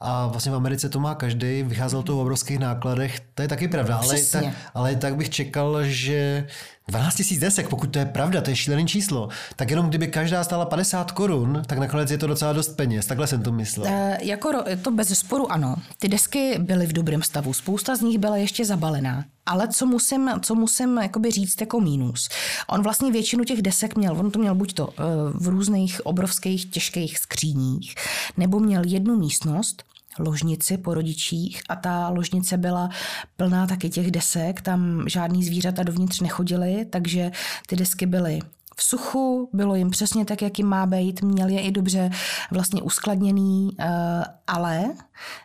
[0.00, 3.68] A vlastně v Americe to má každý, vycházel to v obrovských nákladech, to je taky
[3.68, 6.46] pravda, ale tak, ale tak bych čekal, že
[6.88, 10.44] 12 000 desek, pokud to je pravda, to je šílený číslo, tak jenom kdyby každá
[10.44, 13.06] stála 50 korun, tak nakonec je to docela dost peněz.
[13.06, 13.86] Takhle jsem to myslel.
[13.86, 15.76] E, jako to bez sporu ano.
[15.98, 17.52] Ty desky byly v dobrém stavu.
[17.52, 19.24] Spousta z nich byla ještě zabalená.
[19.46, 22.28] Ale co musím, co musím jakoby říct jako mínus.
[22.68, 25.02] On vlastně většinu těch desek měl, on to měl buď to eh,
[25.34, 27.94] v různých obrovských těžkých skříních,
[28.36, 29.84] nebo měl jednu místnost,
[30.18, 32.88] ložnici po rodičích a ta ložnice byla
[33.36, 37.30] plná taky těch desek, tam žádný zvířata dovnitř nechodili, takže
[37.66, 38.40] ty desky byly
[38.80, 42.10] v suchu, bylo jim přesně tak, jak jim má být, měl je i dobře
[42.50, 44.84] vlastně uskladněný, eh, ale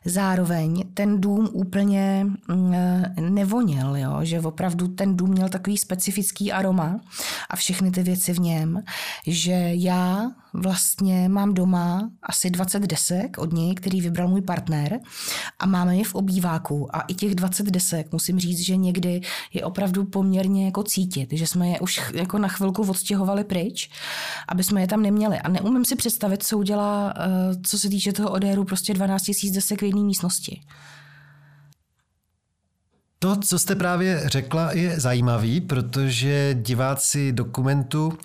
[0.06, 2.75] zároveň ten dům úplně mm,
[3.19, 4.19] nevonil, jo?
[4.21, 6.99] že opravdu ten dům měl takový specifický aroma
[7.49, 8.84] a všechny ty věci v něm,
[9.28, 15.00] že já vlastně mám doma asi 20 desek od něj, který vybral můj partner
[15.60, 19.22] a máme je v obýváku a i těch 20 desek musím říct, že někdy
[19.54, 23.89] je opravdu poměrně jako cítit, že jsme je už jako na chvilku odstěhovali pryč,
[24.48, 27.28] aby jsme je tam neměli a neumím si představit, co udělá, eh,
[27.63, 30.62] co se týče toho odéru prostě 12 000 desek v jedné místnosti.
[33.20, 38.18] To, co jste právě řekla, je zajímavý, protože diváci dokumentu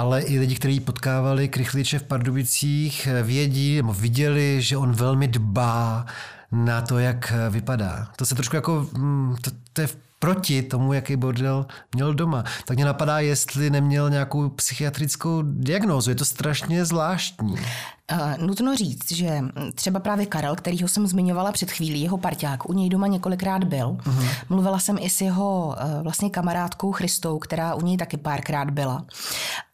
[0.00, 6.06] ale i lidi, kteří potkávali Krychliče v Pardubicích, vědí nebo viděli, že on velmi dbá
[6.52, 8.08] na to, jak vypadá.
[8.16, 9.88] To se trošku jako, mm, to, to je
[10.20, 12.44] proti tomu, jaký bordel měl doma.
[12.64, 16.10] Tak mě napadá, jestli neměl nějakou psychiatrickou diagnózu.
[16.10, 17.52] Je to strašně zvláštní.
[17.52, 19.40] Uh, nutno říct, že
[19.74, 23.86] třeba právě Karel, kterýho jsem zmiňovala před chvílí, jeho parťák, u něj doma několikrát byl.
[23.86, 24.28] Uh-huh.
[24.48, 29.04] Mluvila jsem i s jeho uh, vlastně kamarádkou Christou, která u něj taky párkrát byla.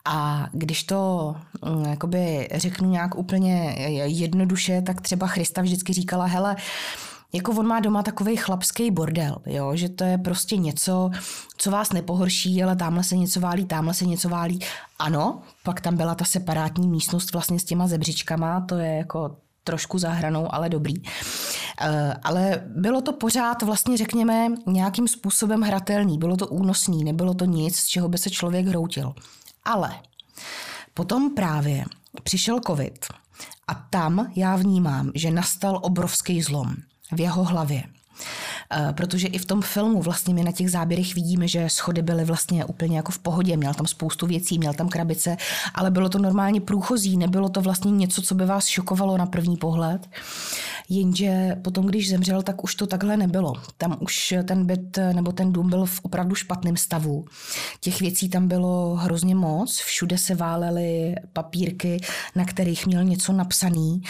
[0.05, 6.57] A když to um, jakoby řeknu nějak úplně jednoduše, tak třeba Christa vždycky říkala, hele,
[7.33, 9.77] jako on má doma takový chlapský bordel, jo?
[9.77, 11.11] že to je prostě něco,
[11.57, 14.61] co vás nepohorší, ale tamhle se něco válí, tamhle se něco válí.
[14.99, 19.99] Ano, pak tam byla ta separátní místnost vlastně s těma zebřičkama, to je jako trošku
[19.99, 20.95] zahranou, ale dobrý.
[21.81, 27.45] Eh, ale bylo to pořád vlastně, řekněme, nějakým způsobem hratelný, bylo to únosný, nebylo to
[27.45, 29.15] nic, z čeho by se člověk hroutil.
[29.65, 29.91] Ale
[30.95, 31.85] potom právě
[32.23, 33.07] přišel covid
[33.69, 36.75] a tam já vnímám, že nastal obrovský zlom
[37.13, 37.83] v jeho hlavě.
[38.73, 42.25] Eh, protože i v tom filmu vlastně my na těch záběrech vidíme, že schody byly
[42.25, 45.37] vlastně úplně jako v pohodě, měl tam spoustu věcí, měl tam krabice,
[45.75, 49.57] ale bylo to normálně průchozí, nebylo to vlastně něco, co by vás šokovalo na první
[49.57, 50.09] pohled.
[50.89, 53.53] Jenže potom, když zemřel, tak už to takhle nebylo.
[53.79, 57.25] Tam už ten byt nebo ten dům byl v opravdu špatném stavu.
[57.81, 62.01] Těch věcí tam bylo hrozně moc, všude se válely papírky,
[62.35, 64.03] na kterých měl něco napsaný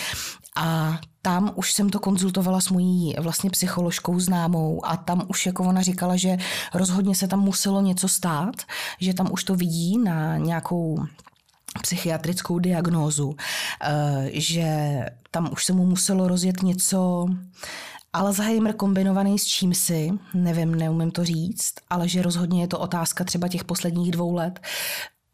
[0.56, 5.64] a tam už jsem to konzultovala s mojí vlastně psycholožkou známou a tam už jako
[5.64, 6.36] ona říkala, že
[6.74, 8.54] rozhodně se tam muselo něco stát,
[9.00, 11.06] že tam už to vidí na nějakou
[11.82, 13.36] psychiatrickou diagnózu,
[13.82, 17.26] eh, že tam už se mu muselo rozjet něco.
[18.12, 23.24] Alzheimer kombinovaný s čím si, nevím, neumím to říct, ale že rozhodně je to otázka
[23.24, 24.60] třeba těch posledních dvou let,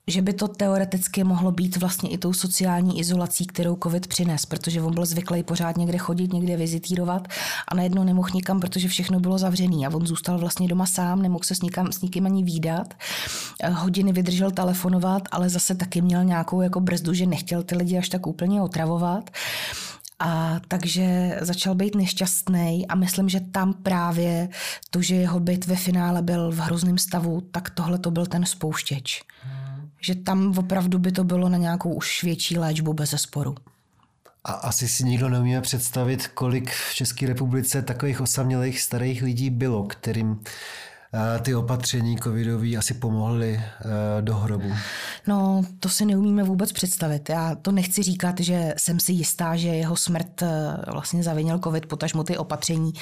[0.07, 4.83] že by to teoreticky mohlo být vlastně i tou sociální izolací, kterou covid přines, protože
[4.83, 7.29] on byl zvyklý pořád někde chodit, někde vizitírovat
[7.69, 11.45] a najednou nemohl nikam, protože všechno bylo zavřený a on zůstal vlastně doma sám, nemohl
[11.45, 12.95] se s, nikam, s nikým ani výdat.
[13.63, 17.99] Eh, hodiny vydržel telefonovat, ale zase taky měl nějakou jako brzdu, že nechtěl ty lidi
[17.99, 19.31] až tak úplně otravovat.
[20.19, 24.49] A takže začal být nešťastný a myslím, že tam právě
[24.91, 28.47] to, že jeho byt ve finále byl v hrozném stavu, tak tohle to byl ten
[28.47, 29.23] spouštěč.
[29.43, 29.72] Hmm
[30.05, 33.55] že tam opravdu by to bylo na nějakou už větší léčbu bez sporu.
[34.45, 39.85] A asi si nikdo neumíme představit, kolik v České republice takových osamělých starých lidí bylo,
[39.85, 40.41] kterým
[41.43, 44.73] ty opatření covidové asi pomohly eh, do hrobu?
[45.27, 47.29] No, to si neumíme vůbec představit.
[47.29, 51.87] Já to nechci říkat, že jsem si jistá, že jeho smrt eh, vlastně zavinil covid,
[51.87, 52.93] potažmo ty opatření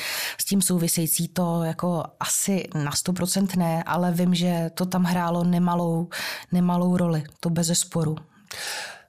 [0.41, 5.45] s tím související to jako asi na 100% ne, ale vím, že to tam hrálo
[5.45, 6.09] nemalou,
[6.53, 8.17] nemalou roli, to bez sporu.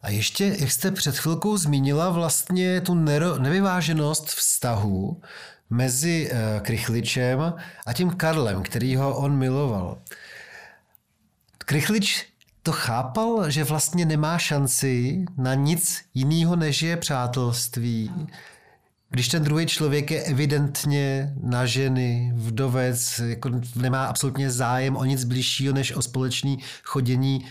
[0.01, 2.93] A ještě, jak jste před chvilkou zmínila, vlastně tu
[3.39, 5.21] nevyváženost vztahu
[5.71, 7.53] mezi eh, Krychličem
[7.85, 9.97] a tím Karlem, který ho on miloval.
[11.57, 12.25] Krychlič
[12.63, 18.11] to chápal, že vlastně nemá šanci na nic jiného, než je přátelství.
[19.09, 25.23] Když ten druhý člověk je evidentně na ženy, vdovec, jako nemá absolutně zájem o nic
[25.23, 27.45] blížšího, než o společné chodění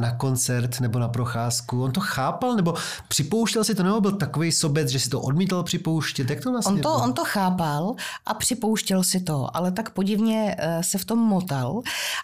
[0.00, 1.84] na koncert nebo na procházku.
[1.84, 2.74] On to chápal nebo
[3.08, 6.30] připouštěl si to, nebo byl takový sobec, že si to odmítal připouštět?
[6.30, 7.94] Jak to vlastně on to, on to chápal
[8.26, 11.82] a připouštěl si to, ale tak podivně eh, se v tom motal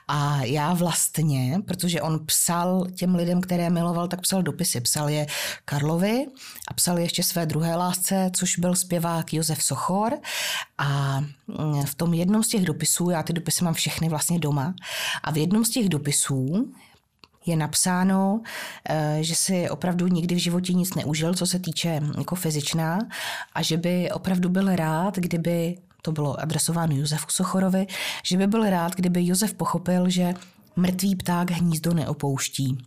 [0.09, 4.81] a já vlastně, protože on psal těm lidem, které miloval, tak psal dopisy.
[4.81, 5.27] Psal je
[5.65, 6.27] Karlovi
[6.69, 10.13] a psal ještě své druhé lásce, což byl zpěvák Josef Sochor
[10.79, 14.75] a mm, v tom jednom z těch dopisů, já ty dopisy mám všechny vlastně doma,
[15.23, 16.73] a v jednom z těch dopisů
[17.47, 18.41] je napsáno,
[18.89, 22.99] eh, že si opravdu nikdy v životě nic neužil, co se týče jako fyzičná
[23.53, 27.87] a že by opravdu byl rád, kdyby to bylo adresováno Josefu Sochorovi,
[28.25, 30.35] že by byl rád, kdyby Josef pochopil, že
[30.77, 32.79] mrtvý pták hnízdo neopouští.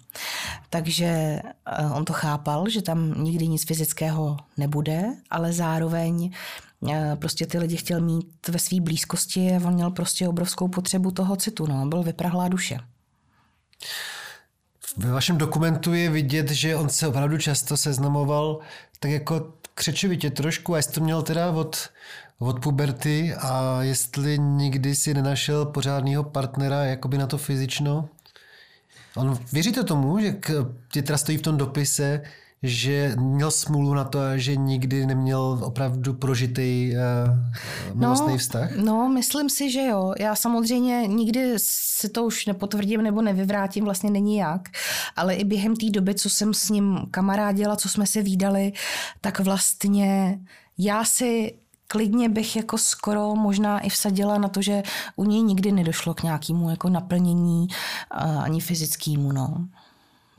[0.70, 6.32] Takže eh, on to chápal, že tam nikdy nic fyzického nebude, ale zároveň
[6.90, 11.12] eh, prostě ty lidi chtěl mít ve své blízkosti a on měl prostě obrovskou potřebu
[11.12, 12.78] toho citu, no, byl vyprahlá duše.
[15.04, 18.60] Ve vašem dokumentu je vidět, že on se opravdu často seznamoval
[19.00, 21.90] tak jako křečovitě trošku, a jestli to měl teda od,
[22.40, 28.10] od puberty a jestli nikdy si nenašel pořádného partnera jakoby na to fyzično.
[29.16, 30.36] On, věříte tomu, že
[30.92, 32.22] tě teda stojí v tom dopise,
[32.64, 36.94] že měl smůlu na to, že nikdy neměl opravdu prožitý
[37.92, 38.76] uh, milostný no, vztah?
[38.76, 40.14] No, myslím si, že jo.
[40.20, 44.70] Já samozřejmě nikdy si to už nepotvrdím nebo nevyvrátím, vlastně není jak,
[45.16, 48.74] ale i během té doby, co jsem s ním kamarádila, co jsme se výdali,
[49.22, 50.40] tak vlastně
[50.78, 54.84] já si klidně bych jako skoro možná i vsadila na to, že
[55.16, 57.68] u něj nikdy nedošlo k nějakému jako naplnění
[58.44, 59.68] ani fyzickému, no.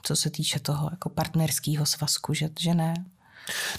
[0.02, 2.94] Co se týče toho jako partnerského svazku, že, že ne.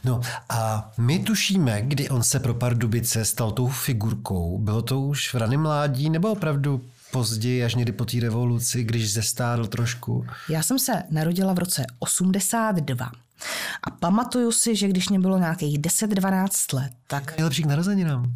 [0.03, 4.57] No a my tušíme, kdy on se pro Pardubice stal tou figurkou.
[4.57, 6.81] Bylo to už v raném mládí nebo opravdu
[7.11, 10.25] později, až někdy po té revoluci, když zestárl trošku?
[10.49, 13.11] Já jsem se narodila v roce 82.
[13.83, 17.37] A pamatuju si, že když mě bylo nějakých 10-12 let, tak...
[17.37, 18.33] Nejlepší k narozeninám.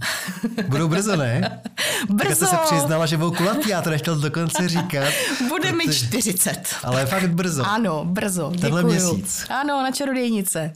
[0.67, 1.61] Budou brzo, ne?
[2.09, 2.45] brzo!
[2.45, 5.13] Tak se přiznala, že budou kulatý, já to nechtěl dokonce říkat.
[5.49, 6.75] Bude mi 40.
[6.83, 7.63] Ale fakt brzo.
[7.65, 8.51] Ano, brzo.
[8.61, 9.13] Tenhle děkuju.
[9.13, 9.45] měsíc.
[9.49, 10.73] Ano, na čarodějnice.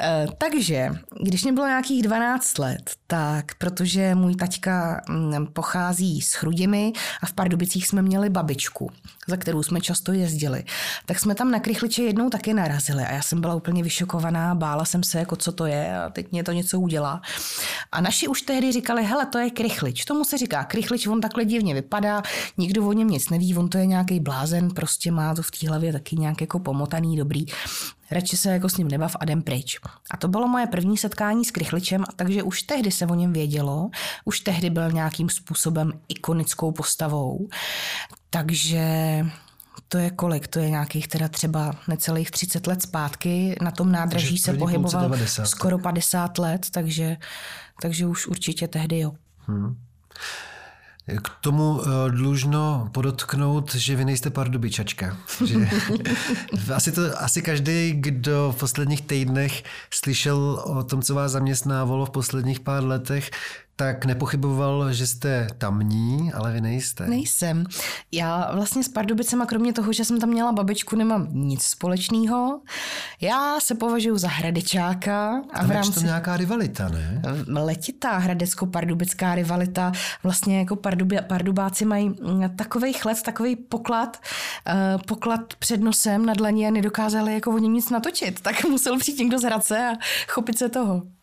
[0.00, 0.90] E, takže,
[1.22, 7.26] když mě bylo nějakých 12 let, tak protože můj taťka mm, pochází z Chrudimi a
[7.26, 8.90] v Pardubicích jsme měli babičku,
[9.28, 10.64] za kterou jsme často jezdili,
[11.06, 14.84] tak jsme tam na Krychliče jednou taky narazili a já jsem byla úplně vyšokovaná, bála
[14.84, 17.22] jsem se, jako co to je a teď mě to něco udělá.
[17.92, 20.04] A naši už tehdy říkali, hele, to je krychlič.
[20.04, 22.22] Tomu se říká krychlič, on takhle divně vypadá,
[22.58, 25.68] nikdo o něm nic neví, on to je nějaký blázen, prostě má to v té
[25.68, 27.46] hlavě taky nějak jako pomotaný, dobrý.
[28.10, 29.78] Radši se jako s ním nebav a jdem pryč.
[30.10, 33.90] A to bylo moje první setkání s krychličem, takže už tehdy se o něm vědělo,
[34.24, 37.48] už tehdy byl nějakým způsobem ikonickou postavou.
[38.36, 38.86] Takže
[39.88, 40.46] to je kolik?
[40.46, 43.56] To je nějakých teda třeba necelých 30 let zpátky.
[43.62, 45.46] Na tom nádraží se pohyboval 90.
[45.46, 47.16] skoro 50 let, takže,
[47.82, 49.12] takže už určitě tehdy jo.
[49.38, 49.76] Hmm.
[51.22, 55.16] K tomu eh, dlužno podotknout, že vy nejste pardubičačka.
[55.44, 55.54] Že
[56.74, 62.10] asi, to, asi každý, kdo v posledních týdnech slyšel o tom, co vás zaměstnávalo v
[62.10, 63.30] posledních pár letech,
[63.76, 67.06] tak nepochyboval, že jste tamní, ale vy nejste.
[67.06, 67.64] Nejsem.
[68.12, 72.60] Já vlastně s Pardubicema, kromě toho, že jsem tam měla babičku, nemám nic společného.
[73.20, 75.42] Já se považuji za hradečáka.
[75.52, 76.00] A tam v rámci...
[76.00, 77.22] je nějaká rivalita, ne?
[77.48, 79.92] Letitá hradecko-pardubická rivalita.
[80.22, 82.14] Vlastně jako pardubi, pardubáci mají
[82.56, 84.16] takový chlec, takový poklad,
[84.66, 88.40] uh, poklad před nosem na dlaní a nedokázali jako o něm nic natočit.
[88.40, 89.92] Tak musel přijít někdo z Hradce a
[90.28, 91.15] chopit se toho.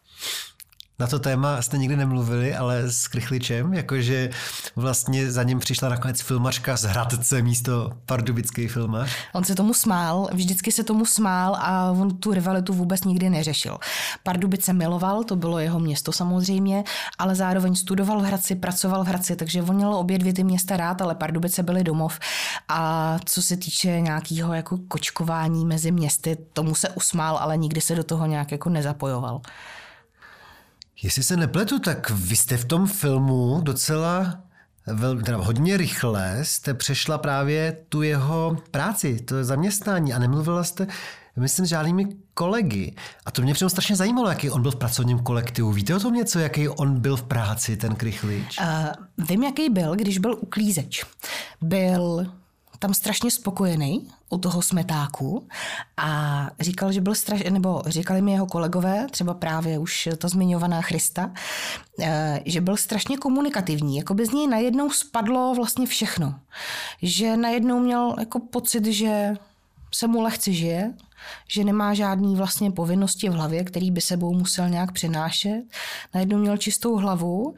[0.99, 4.29] Na to téma jste nikdy nemluvili, ale s Krychličem, jakože
[4.75, 9.09] vlastně za ním přišla nakonec filmařka z Hradce místo pardubický filmař.
[9.33, 13.77] On se tomu smál, vždycky se tomu smál a on tu rivalitu vůbec nikdy neřešil.
[14.23, 16.83] Pardubice miloval, to bylo jeho město samozřejmě,
[17.17, 20.77] ale zároveň studoval v Hradci, pracoval v Hradci, takže on měl obě dvě ty města
[20.77, 22.19] rád, ale Pardubice byly domov.
[22.69, 27.95] A co se týče nějakého jako kočkování mezi městy, tomu se usmál, ale nikdy se
[27.95, 29.41] do toho nějak jako nezapojoval.
[31.03, 34.39] Jestli se nepletu, tak vy jste v tom filmu docela
[34.87, 40.87] vel, teda hodně rychle jste přešla právě tu jeho práci, to zaměstnání a nemluvila jste,
[41.35, 42.95] myslím, s žádnými kolegy.
[43.25, 45.71] A to mě přímo strašně zajímalo, jaký on byl v pracovním kolektivu.
[45.71, 48.59] Víte o tom něco, jaký on byl v práci, ten krychlič?
[48.59, 51.05] Uh, vím, jaký byl, když byl uklízeč.
[51.61, 52.25] Byl
[52.83, 55.47] tam strašně spokojený u toho smetáku
[55.97, 60.81] a říkal, že byl strašně, nebo říkali mi jeho kolegové, třeba právě už ta zmiňovaná
[60.81, 61.31] Christa,
[61.99, 66.39] eh, že byl strašně komunikativní, jako by z něj najednou spadlo vlastně všechno.
[67.01, 69.33] Že najednou měl jako pocit, že
[69.93, 70.93] se mu lehce žije,
[71.47, 75.63] že nemá žádný vlastně povinnosti v hlavě, který by sebou musel nějak přinášet.
[76.13, 77.55] Najednou měl čistou hlavu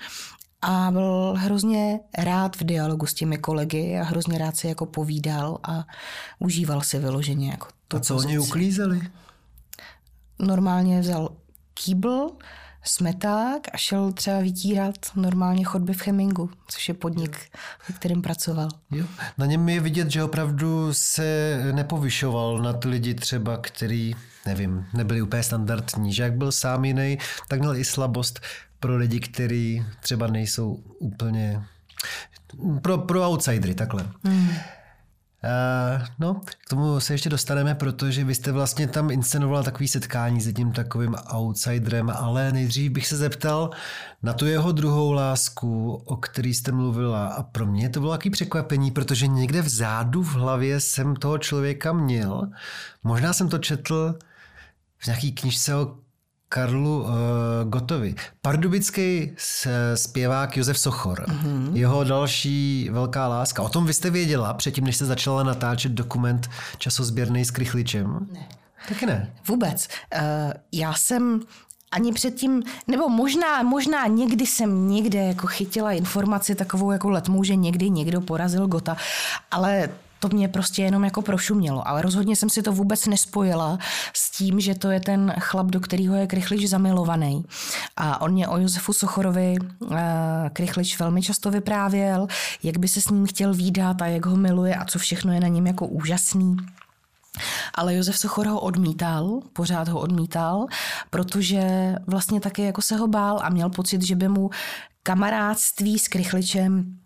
[0.67, 5.58] a byl hrozně rád v dialogu s těmi kolegy a hrozně rád si jako povídal
[5.63, 5.86] a
[6.39, 8.28] užíval si vyloženě jako tu A co pozici.
[8.28, 9.01] oni uklízeli?
[10.39, 11.30] Normálně vzal
[11.73, 12.32] kýbl,
[12.84, 17.38] smeták a šel třeba vytírat normálně chodby v Chemingu, což je podnik,
[17.89, 18.69] ve kterým pracoval.
[18.91, 19.06] Jo.
[19.38, 25.21] Na něm je vidět, že opravdu se nepovyšoval na ty lidi třeba, který, nevím, nebyli
[25.21, 28.39] úplně standardní, že jak byl sám jiný, tak měl i slabost
[28.86, 31.63] pro lidi, kteří třeba nejsou úplně
[32.82, 34.08] pro, pro outsidery, takhle.
[34.24, 34.50] Hmm.
[34.50, 40.41] Uh, no, k tomu se ještě dostaneme, protože vy jste vlastně tam inscenovala takový setkání
[40.41, 43.69] s jedním takovým outsiderem, ale nejdřív bych se zeptal
[44.24, 47.28] na tu jeho druhou lásku, o který jste mluvila.
[47.28, 51.93] A pro mě to bylo takový překvapení, protože někde vzadu v hlavě jsem toho člověka
[51.93, 52.50] měl.
[53.04, 54.19] Možná jsem to četl
[54.98, 56.05] v nějaký knižce o
[56.49, 57.10] Karlu uh,
[57.63, 58.15] Gotovi.
[58.41, 59.31] Pardubický
[59.95, 61.25] zpěvák Josef Sochor.
[61.27, 61.73] Mm-hmm.
[61.73, 63.63] Jeho další velká láska.
[63.63, 68.27] O tom vy jste věděla předtím, než jste začala natáčet dokument časozběrný s Krychličem?
[68.34, 68.47] Ne.
[68.89, 69.34] Taky ne.
[69.47, 69.88] Vůbec.
[70.13, 70.21] Uh,
[70.71, 71.41] já jsem
[71.91, 77.55] ani předtím, nebo možná, možná někdy jsem někde jako chytila informaci takovou jako letmou, že
[77.55, 78.97] někdy někdo porazil Gota,
[79.51, 79.89] ale
[80.30, 81.88] to mě prostě jenom jako prošumělo.
[81.88, 83.78] Ale rozhodně jsem si to vůbec nespojila
[84.13, 87.45] s tím, že to je ten chlap, do kterého je Krychlič zamilovaný.
[87.97, 89.97] A on mě o Josefu Sochorovi uh,
[90.53, 92.28] Krychlič velmi často vyprávěl,
[92.63, 95.39] jak by se s ním chtěl výdat a jak ho miluje a co všechno je
[95.39, 96.55] na něm jako úžasný.
[97.76, 100.65] Ale Josef Sochor ho odmítal, pořád ho odmítal,
[101.09, 104.49] protože vlastně taky jako se ho bál a měl pocit, že by mu
[105.03, 107.05] kamarádství s Krychličem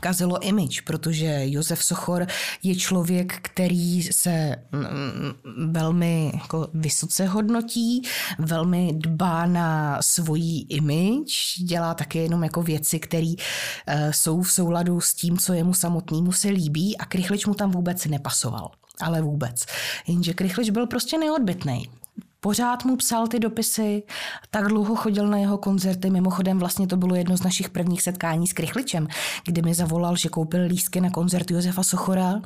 [0.00, 2.26] kazilo image, protože Josef Sochor
[2.62, 8.02] je člověk, který se mm, velmi jako vysoce hodnotí,
[8.38, 13.34] velmi dbá na svoji image, dělá také jenom jako věci, které
[13.86, 17.70] eh, jsou v souladu s tím, co jemu samotnému se líbí a Krychlič mu tam
[17.70, 18.70] vůbec nepasoval.
[19.00, 19.64] Ale vůbec.
[20.06, 22.01] Jenže Krychlič byl prostě neodbitný.
[22.44, 24.02] Pořád mu psal ty dopisy,
[24.50, 26.10] tak dlouho chodil na jeho koncerty.
[26.10, 29.08] Mimochodem vlastně to bylo jedno z našich prvních setkání s Krychličem,
[29.44, 32.42] kdy mi zavolal, že koupil lístky na koncert Josefa Sochora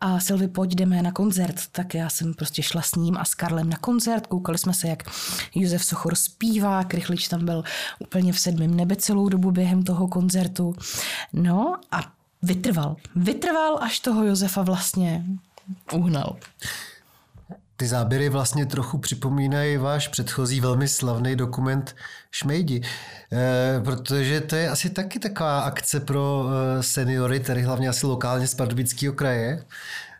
[0.00, 1.54] a Silvi, pojď, jdeme na koncert.
[1.72, 4.26] Tak já jsem prostě šla s ním a s Karlem na koncert.
[4.26, 5.02] Koukali jsme se, jak
[5.54, 6.84] Josef Sochor zpívá.
[6.84, 7.64] Krychlič tam byl
[7.98, 10.74] úplně v sedmém nebe celou dobu během toho koncertu.
[11.32, 12.00] No a
[12.42, 12.96] vytrval.
[13.16, 15.24] Vytrval, až toho Josefa vlastně
[15.92, 16.36] uhnal.
[17.80, 21.96] Ty záběry vlastně trochu připomínají váš předchozí velmi slavný dokument
[22.30, 22.82] Šmejdi,
[23.32, 28.46] e, protože to je asi taky taková akce pro eh, seniory, tady hlavně asi lokálně
[28.46, 29.64] z Pardubického kraje.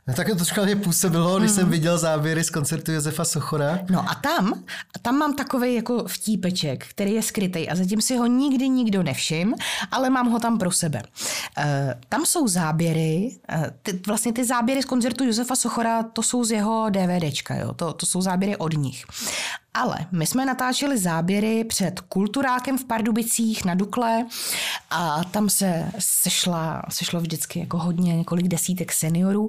[0.09, 1.55] No, tak to trošku mě působilo, když mm.
[1.55, 1.73] jsem mhm.
[1.73, 3.79] viděl záběry z koncertu Josefa Sochora.
[3.91, 4.63] No a tam,
[5.03, 9.55] tam mám takový jako vtípeček, který je skrytý a zatím si ho nikdy nikdo nevšim,
[9.91, 11.03] ale mám ho tam pro sebe.
[11.59, 11.65] Uh,
[12.09, 16.51] tam jsou záběry, uh, ty, vlastně ty záběry z koncertu Josefa Sochora, to jsou z
[16.51, 17.73] jeho DVDčka, jo?
[17.73, 19.05] To, to jsou záběry od nich.
[19.75, 24.27] Ale my jsme natáčeli záběry před kulturákem v Pardubicích na Dukle
[24.91, 29.49] a tam se sešla, sešlo vždycky jako hodně, několik desítek seniorů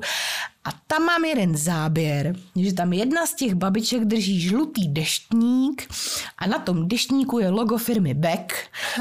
[0.66, 5.94] a tam mám jeden záběr, že tam jedna z těch babiček drží žlutý deštník
[6.38, 8.54] a na tom deštníku je logo firmy Beck,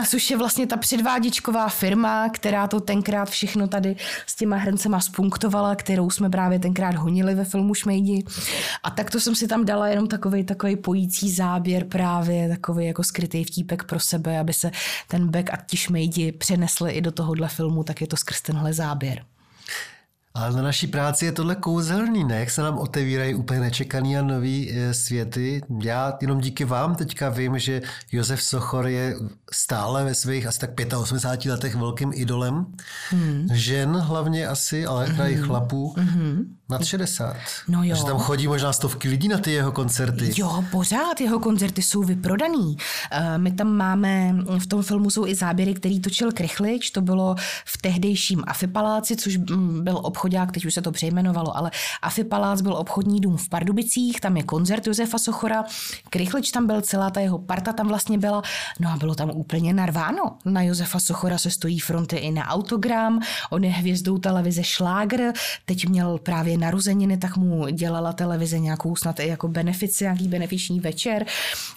[0.09, 3.97] což je vlastně ta předvádičková firma, která to tenkrát všechno tady
[4.27, 8.25] s těma hrncema spunktovala, kterou jsme právě tenkrát honili ve filmu Šmejdi.
[8.83, 13.05] A tak to jsem si tam dala jenom takový takový pojící záběr právě, takový jako
[13.05, 14.71] skrytý vtípek pro sebe, aby se
[15.09, 18.73] ten Beck a ti Šmejdi přenesli i do tohohle filmu, tak je to skrz tenhle
[18.73, 19.25] záběr.
[20.39, 22.41] Ale na naší práci je tohle kouzelný, ne?
[22.41, 25.63] Jak se nám otevírají úplně nečekaný a nový e, světy.
[25.83, 27.83] Já jenom díky vám teďka vím, že
[28.13, 29.17] Josef Sochor je
[29.53, 32.67] stále ve svých asi tak 85 letech velkým idolem.
[33.11, 33.49] Hmm.
[33.53, 35.27] Žen hlavně asi, ale hmm.
[35.27, 35.95] i chlapů.
[35.99, 36.58] Hmm.
[36.71, 37.37] Nad 60.
[37.69, 37.97] No jo.
[37.97, 40.33] Že tam chodí možná stovky lidí na ty jeho koncerty.
[40.37, 42.59] Jo, pořád jeho koncerty jsou vyprodaný.
[42.67, 42.77] Uh,
[43.37, 47.79] my tam máme, v tom filmu jsou i záběry, který točil Krychlič, to bylo v
[47.79, 49.37] tehdejším Afipaláci, což
[49.81, 51.71] byl obchodák, teď už se to přejmenovalo, ale
[52.03, 55.65] Afipalác byl obchodní dům v Pardubicích, tam je koncert Josefa Sochora,
[56.11, 58.43] Krychlič tam byl, celá ta jeho parta tam vlastně byla,
[58.81, 60.37] no a bylo tam úplně narváno.
[60.45, 65.33] Na Josefa Sochora se stojí fronty i na autogram, on je hvězdou televize Šlágr,
[65.65, 70.81] teď měl právě narozeniny, tak mu dělala televize nějakou snad i jako benefici, nějaký benefiční
[70.81, 71.27] večer.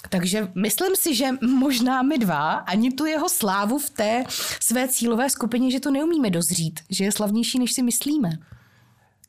[0.10, 1.28] Takže myslím si, že
[1.60, 4.24] možná my dva ani tu jeho slávu v té
[4.60, 8.30] své cílové skupině, že to neumíme dozřít, že je slavnější, než si myslíme.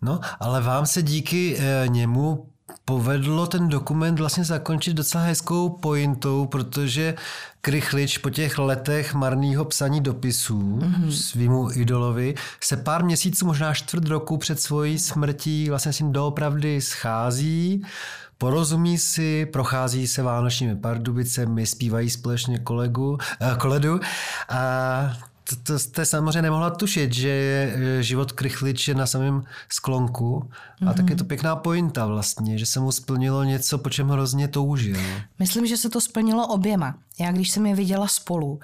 [0.03, 2.47] No, ale vám se díky e, němu
[2.85, 7.15] povedlo ten dokument vlastně zakončit docela hezkou pointou, protože
[7.61, 11.09] Krychlič po těch letech marného psaní dopisů mm-hmm.
[11.11, 16.81] svýmu idolovi se pár měsíců, možná čtvrt roku před svojí smrtí vlastně s ním doopravdy
[16.81, 17.83] schází,
[18.39, 24.01] porozumí si, prochází se vánočními pardubicemi, zpívají společně kolegu, eh, koledu
[24.49, 30.41] a to, to jste samozřejmě nemohla tušit, že je život Krychliče na samém sklonku.
[30.41, 30.91] Mm-hmm.
[30.91, 34.49] A tak je to pěkná pointa vlastně, že se mu splnilo něco, po čem hrozně
[34.49, 34.97] toužil.
[35.39, 36.99] Myslím, že se to splnilo oběma.
[37.21, 38.61] Já když jsem je viděla spolu,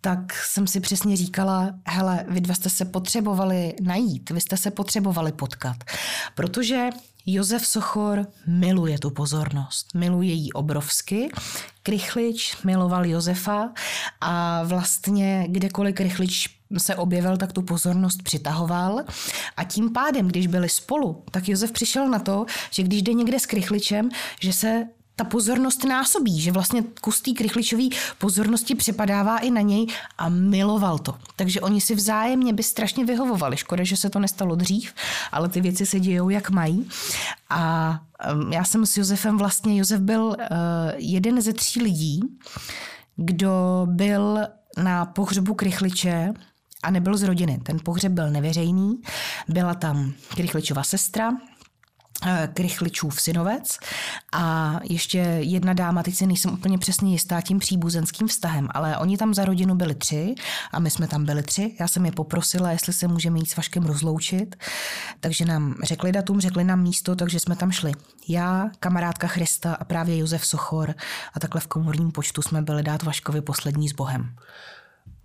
[0.00, 4.70] tak jsem si přesně říkala, hele, vy dva jste se potřebovali najít, vy jste se
[4.70, 5.76] potřebovali potkat,
[6.34, 6.88] protože
[7.28, 11.28] Josef Sochor miluje tu pozornost, miluje ji obrovsky.
[11.82, 13.72] Krychlič miloval Josefa
[14.20, 16.48] a vlastně kdekoliv Krychlič
[16.78, 19.04] se objevil, tak tu pozornost přitahoval.
[19.56, 23.40] A tím pádem, když byli spolu, tak Josef přišel na to, že když jde někde
[23.40, 24.08] s Krychličem,
[24.40, 27.82] že se ta pozornost násobí, že vlastně kus té krychličové
[28.18, 29.86] pozornosti přepadává i na něj
[30.18, 31.14] a miloval to.
[31.36, 33.56] Takže oni si vzájemně by strašně vyhovovali.
[33.56, 34.94] Škoda, že se to nestalo dřív,
[35.32, 36.88] ale ty věci se dějou, jak mají.
[37.50, 38.00] A
[38.50, 40.36] já jsem s Josefem vlastně, Josef byl uh,
[40.96, 42.20] jeden ze tří lidí,
[43.16, 44.38] kdo byl
[44.82, 46.32] na pohřbu krychliče
[46.82, 47.60] a nebyl z rodiny.
[47.62, 49.00] Ten pohřeb byl neveřejný,
[49.48, 51.55] byla tam krychličova sestra, Eh,
[52.54, 53.78] Krychličův synovec
[54.32, 59.16] a ještě jedna dáma, teď si nejsem úplně přesně jistá tím příbuzenským vztahem, ale oni
[59.16, 60.34] tam za rodinu byli tři
[60.72, 61.76] a my jsme tam byli tři.
[61.80, 64.56] Já jsem je poprosila, jestli se můžeme jít s Vaškem rozloučit,
[65.20, 67.92] takže nám řekli datum, řekli nám místo, takže jsme tam šli.
[68.28, 70.94] Já, kamarádka Christa a právě Josef Sochor
[71.34, 74.36] a takhle v komorním počtu jsme byli dát Vaškovi poslední s Bohem.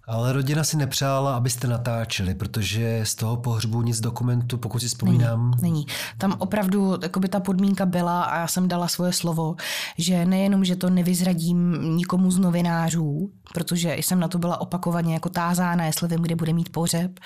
[0.08, 5.52] Ale rodina si nepřála, abyste natáčeli, protože z toho pohřbu nic dokumentu, pokud si vzpomínám.
[5.52, 5.86] Není, není.
[6.18, 9.56] Tam opravdu jakoby ta podmínka byla a já jsem dala svoje slovo,
[9.98, 15.30] že nejenom, že to nevyzradím nikomu z novinářů, protože jsem na to byla opakovaně jako
[15.30, 17.20] tázána, jestli vím, kde bude mít pohřeb.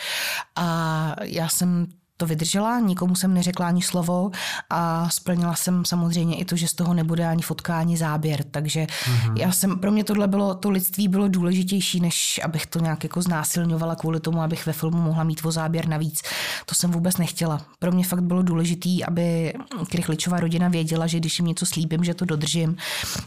[0.55, 4.31] A já jsem to vydržela, nikomu jsem neřekla ani slovo
[4.69, 8.43] a splnila jsem samozřejmě i to, že z toho nebude ani fotka, ani záběr.
[8.43, 9.37] Takže mm-hmm.
[9.37, 13.21] já jsem, pro mě tohle bylo, to lidství bylo důležitější, než abych to nějak jako
[13.21, 16.21] znásilňovala kvůli tomu, abych ve filmu mohla mít o záběr navíc.
[16.65, 17.61] To jsem vůbec nechtěla.
[17.79, 19.53] Pro mě fakt bylo důležité, aby
[19.89, 22.75] Krychličová rodina věděla, že když jim něco slíbím, že to dodržím,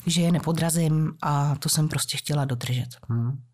[0.07, 2.89] že je nepodrazím a to jsem prostě chtěla dodržet.
[3.09, 3.48] Mm.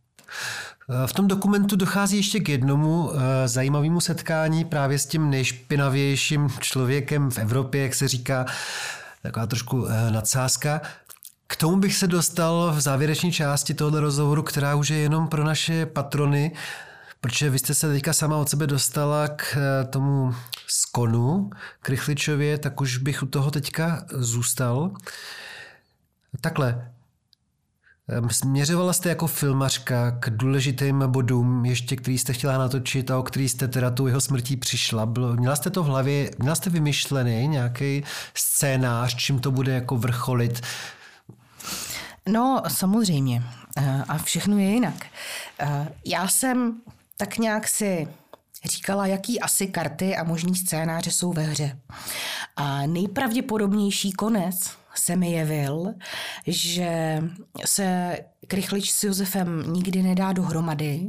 [1.06, 7.30] V tom dokumentu dochází ještě k jednomu eh, zajímavému setkání právě s tím nejšpinavějším člověkem
[7.30, 8.46] v Evropě, jak se říká,
[9.22, 10.80] taková trošku eh, nadsázka.
[11.46, 15.44] K tomu bych se dostal v závěrečné části tohoto rozhovoru, která už je jenom pro
[15.44, 16.52] naše patrony,
[17.20, 20.34] protože vy jste se teďka sama od sebe dostala k eh, tomu
[20.66, 21.50] skonu,
[21.80, 24.90] k Rychličově, tak už bych u toho teďka zůstal.
[26.40, 26.93] Takhle,
[28.30, 33.48] směřovala jste jako filmařka k důležitým bodům, ještě který jste chtěla natočit a o který
[33.48, 35.06] jste teda tu jeho smrtí přišla.
[35.06, 39.96] Bylo, měla jste to v hlavě, měla jste vymyšlený nějaký scénář, čím to bude jako
[39.96, 40.60] vrcholit?
[42.28, 43.42] No, samozřejmě.
[43.76, 45.06] Eh, a všechno je jinak.
[45.58, 46.80] Eh, já jsem
[47.16, 48.08] tak nějak si
[48.64, 51.78] říkala, jaký asi karty a možný scénáře jsou ve hře.
[52.56, 55.94] A nejpravděpodobnější konec se mi jevil,
[56.46, 57.22] že
[57.64, 61.06] se Krychlič s Josefem nikdy nedá dohromady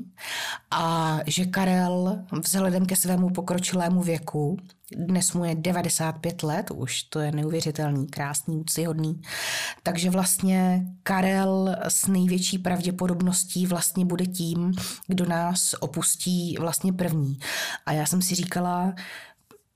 [0.71, 4.57] a že Karel vzhledem ke svému pokročilému věku,
[4.91, 9.21] dnes mu je 95 let, už to je neuvěřitelný, krásný, úctyhodný,
[9.83, 14.73] takže vlastně Karel s největší pravděpodobností vlastně bude tím,
[15.07, 17.37] kdo nás opustí vlastně první.
[17.85, 18.93] A já jsem si říkala,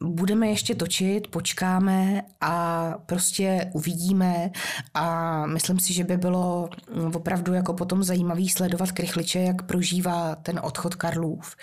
[0.04, 4.52] budeme ještě točit, počkáme a prostě uvidíme
[4.94, 6.70] a myslím si, že by bylo
[7.14, 11.56] opravdu jako potom zajímavý sledovat Krychliče, jak prožívá ten odchod Karlův.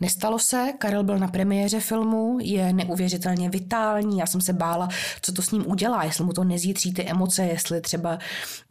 [0.00, 4.88] Nestalo se, Karel byl na premiéře filmu, je neuvěřitelně vitální, já jsem se bála,
[5.22, 8.18] co to s ním udělá, jestli mu to nezjitří ty emoce, jestli třeba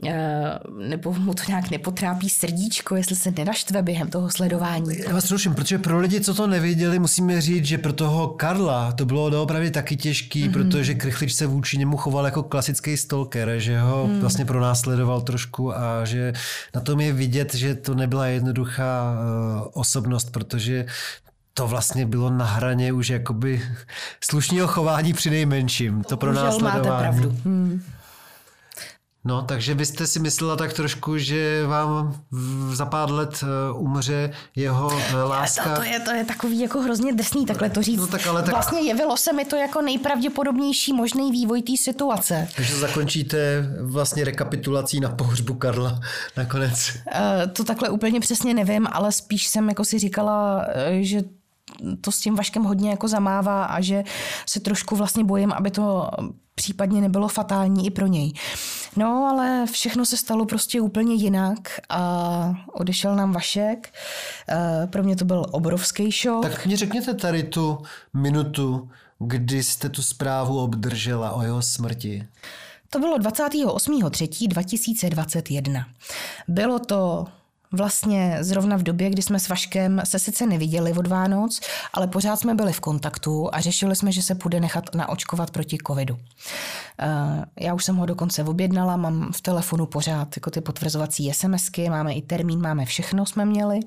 [0.06, 4.98] eh, nebo mu to nějak nepotrápí srdíčko, jestli se nenaštve během toho sledování.
[5.08, 8.89] Já vás ruším, protože pro lidi, co to neviděli, musíme říct, že pro toho Karla
[8.92, 10.54] to bylo doopravdy taky těžký, mm-hmm.
[10.54, 14.20] protože Krychlič se vůči němu choval jako klasický stalker, že ho mm.
[14.20, 16.34] vlastně pronásledoval trošku a že
[16.76, 20.86] na tom je vidět, že to nebyla jednoduchá uh, osobnost, protože
[21.54, 23.62] to vlastně bylo na hraně už jakoby
[24.24, 26.04] slušného chování při nejmenším.
[26.04, 27.36] To pro nás máte pravdu.
[27.46, 27.84] Hmm.
[29.30, 32.22] No, takže vy jste si myslela tak trošku, že vám
[32.74, 35.70] za pár let eh, umře jeho eh, láska.
[35.70, 38.00] To, to, je, to je takový jako hrozně drsný takhle to říct.
[38.00, 38.54] No, tak ale tak...
[38.54, 42.48] Vlastně jevilo se mi to jako nejpravděpodobnější možný vývoj té situace.
[42.56, 43.38] Takže zakončíte
[43.82, 46.00] vlastně rekapitulací na pohřbu Karla
[46.38, 46.92] nakonec.
[46.96, 50.66] Uh, to takhle úplně přesně nevím, ale spíš jsem jako si říkala,
[51.02, 51.24] že
[52.02, 54.04] to s tím Vaškem hodně jako zamává a že
[54.46, 56.10] se trošku vlastně bojím, aby to
[56.60, 58.34] případně nebylo fatální i pro něj.
[58.96, 63.94] No, ale všechno se stalo prostě úplně jinak a odešel nám Vašek.
[64.50, 66.42] Eh, pro mě to byl obrovský šok.
[66.42, 67.78] Tak mě řekněte tady tu
[68.14, 68.90] minutu,
[69.20, 72.28] kdy jste tu zprávu obdržela o jeho smrti.
[72.90, 75.86] To bylo 28.3.2021.
[76.48, 77.26] Bylo to
[77.72, 81.60] vlastně zrovna v době, kdy jsme s Vaškem se sice neviděli od Vánoc,
[81.94, 85.78] ale pořád jsme byli v kontaktu a řešili jsme, že se půjde nechat naočkovat proti
[85.88, 86.18] covidu.
[87.00, 91.90] Eh, já už jsem ho dokonce objednala, mám v telefonu pořád jako ty potvrzovací SMSky,
[91.90, 93.80] máme i termín, máme všechno jsme měli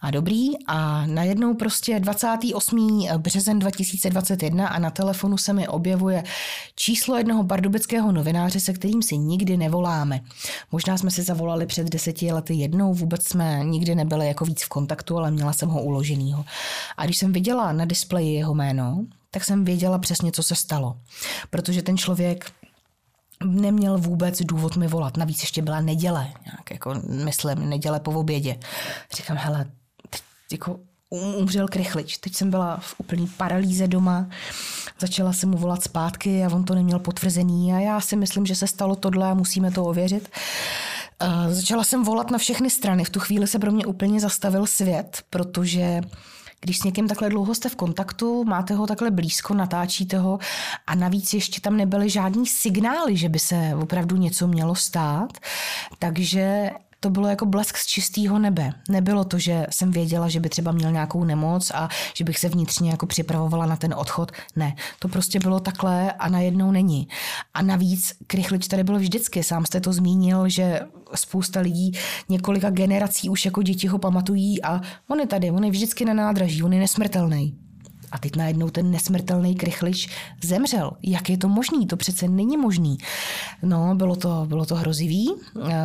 [0.00, 3.08] a dobrý a najednou prostě 28.
[3.18, 6.24] březen 2021 a na telefonu se mi objevuje
[6.74, 10.20] číslo jednoho pardubického novináře, se kterým si nikdy nevoláme.
[10.72, 14.68] Možná jsme si zavolali před deseti lety jednou, vůbec jsme nikdy nebyli jako víc v
[14.68, 16.44] kontaktu, ale měla jsem ho uloženýho.
[16.96, 20.96] A když jsem viděla na displeji jeho jméno, tak jsem věděla přesně, co se stalo.
[21.50, 22.52] Protože ten člověk
[23.44, 25.16] neměl vůbec důvod mi volat.
[25.16, 26.94] Navíc ještě byla neděle, nějak jako
[27.24, 28.58] myslím, neděle po obědě.
[29.16, 29.66] Říkám, hele,
[30.10, 30.22] teď
[30.52, 30.78] jako
[31.12, 32.16] umřel krychlič.
[32.16, 34.26] Teď jsem byla v úplný paralýze doma,
[35.00, 38.54] začala jsem mu volat zpátky a on to neměl potvrzený a já si myslím, že
[38.54, 40.28] se stalo tohle a musíme to ověřit.
[41.26, 43.04] Uh, začala jsem volat na všechny strany.
[43.04, 46.00] V tu chvíli se pro mě úplně zastavil svět, protože
[46.60, 50.38] když s někým takhle dlouho jste v kontaktu, máte ho takhle blízko, natáčíte ho
[50.86, 55.38] a navíc ještě tam nebyly žádný signály, že by se opravdu něco mělo stát,
[55.98, 56.70] takže
[57.02, 58.72] to bylo jako blesk z čistého nebe.
[58.88, 62.48] Nebylo to, že jsem věděla, že by třeba měl nějakou nemoc a že bych se
[62.48, 64.32] vnitřně jako připravovala na ten odchod.
[64.56, 67.08] Ne, to prostě bylo takhle a najednou není.
[67.54, 69.42] A navíc krychlič tady bylo vždycky.
[69.42, 70.80] Sám jste to zmínil, že
[71.14, 71.92] spousta lidí
[72.28, 76.14] několika generací už jako děti ho pamatují a on je tady, on je vždycky na
[76.14, 77.58] nádraží, on je nesmrtelný.
[78.12, 80.08] A teď najednou ten nesmrtelný krychlič
[80.42, 80.90] zemřel.
[81.02, 81.86] Jak je to možný?
[81.86, 82.98] To přece není možný.
[83.62, 85.30] No, bylo to, bylo to hrozivý.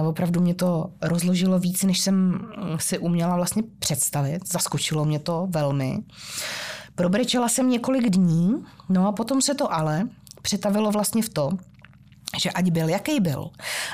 [0.10, 2.40] Opravdu mě to rozložilo víc, než jsem
[2.78, 4.48] si uměla vlastně představit.
[4.52, 6.00] Zaskočilo mě to velmi.
[6.96, 8.54] Probrečela jsem několik dní,
[8.90, 10.08] no a potom se to ale
[10.42, 11.50] přetavilo vlastně v to,
[12.38, 13.50] že ať byl, jaký byl,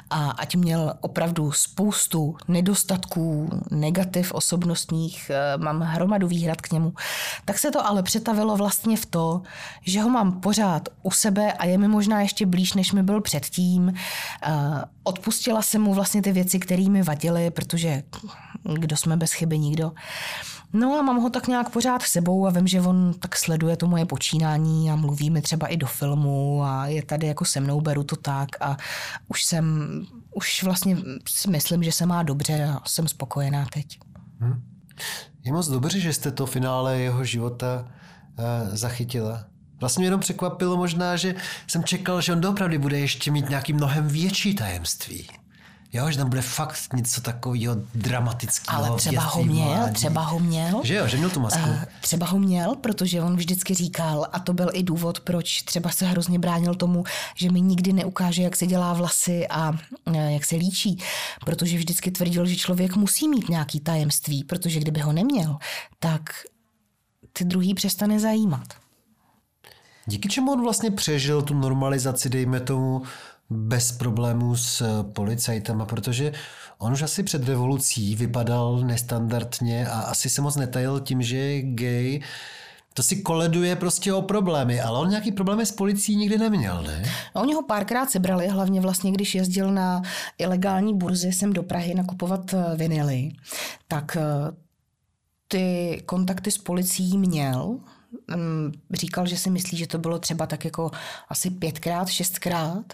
[0.09, 6.93] a ať měl opravdu spoustu nedostatků, negativ osobnostních, eh, mám hromadu výhrad k němu,
[7.45, 9.41] tak se to ale přetavilo vlastně v to,
[9.81, 13.21] že ho mám pořád u sebe a je mi možná ještě blíž, než mi byl
[13.21, 13.93] předtím.
[14.43, 14.51] Eh,
[15.03, 18.03] odpustila jsem mu vlastně ty věci, které mi vadily, protože
[18.63, 19.91] kdo jsme bez chyby, nikdo.
[20.73, 23.77] No a mám ho tak nějak pořád s sebou a vím, že on tak sleduje
[23.77, 27.59] to moje počínání a mluví mi třeba i do filmu a je tady jako se
[27.59, 28.77] mnou, beru to tak a
[29.27, 29.87] už jsem,
[30.31, 30.97] už vlastně
[31.27, 33.99] si myslím, že se má dobře a jsem spokojená teď.
[34.39, 34.63] Hmm.
[35.43, 39.45] Je moc dobře, že jste to finále jeho života uh, zachytila.
[39.79, 41.35] Vlastně mě jenom překvapilo možná, že
[41.67, 45.27] jsem čekal, že on doopravdy bude ještě mít nějaký mnohem větší tajemství.
[45.93, 48.85] Jo, že tam bude fakt něco takového dramatického.
[48.85, 49.93] Ale třeba ho měl, mládí.
[49.93, 50.81] třeba ho měl.
[50.83, 51.69] Že jo, že měl tu masku.
[51.69, 55.89] Uh, třeba ho měl, protože on vždycky říkal, a to byl i důvod, proč třeba
[55.89, 57.03] se hrozně bránil tomu,
[57.35, 59.69] že mi nikdy neukáže, jak se dělá vlasy a
[60.05, 60.97] uh, jak se líčí,
[61.45, 65.57] protože vždycky tvrdil, že člověk musí mít nějaký tajemství, protože kdyby ho neměl,
[65.99, 66.21] tak
[67.33, 68.67] ty druhý přestane zajímat.
[70.05, 73.01] Díky čemu on vlastně přežil tu normalizaci, dejme tomu,
[73.49, 76.31] bez problémů s eh, policajtama, protože
[76.77, 81.61] on už asi před revolucí vypadal nestandardně a asi se moc netajil tím, že je
[81.61, 82.21] gay.
[82.93, 87.03] To si koleduje prostě o problémy, ale on nějaký problémy s policií nikdy neměl, ne?
[87.35, 90.01] No, oni ho párkrát sebrali, hlavně vlastně, když jezdil na
[90.37, 93.31] ilegální burzy sem do Prahy nakupovat eh, vinily,
[93.87, 94.55] tak eh,
[95.47, 97.79] ty kontakty s policií měl,
[98.91, 100.91] říkal, že si myslí, že to bylo třeba tak jako
[101.29, 102.93] asi pětkrát, šestkrát,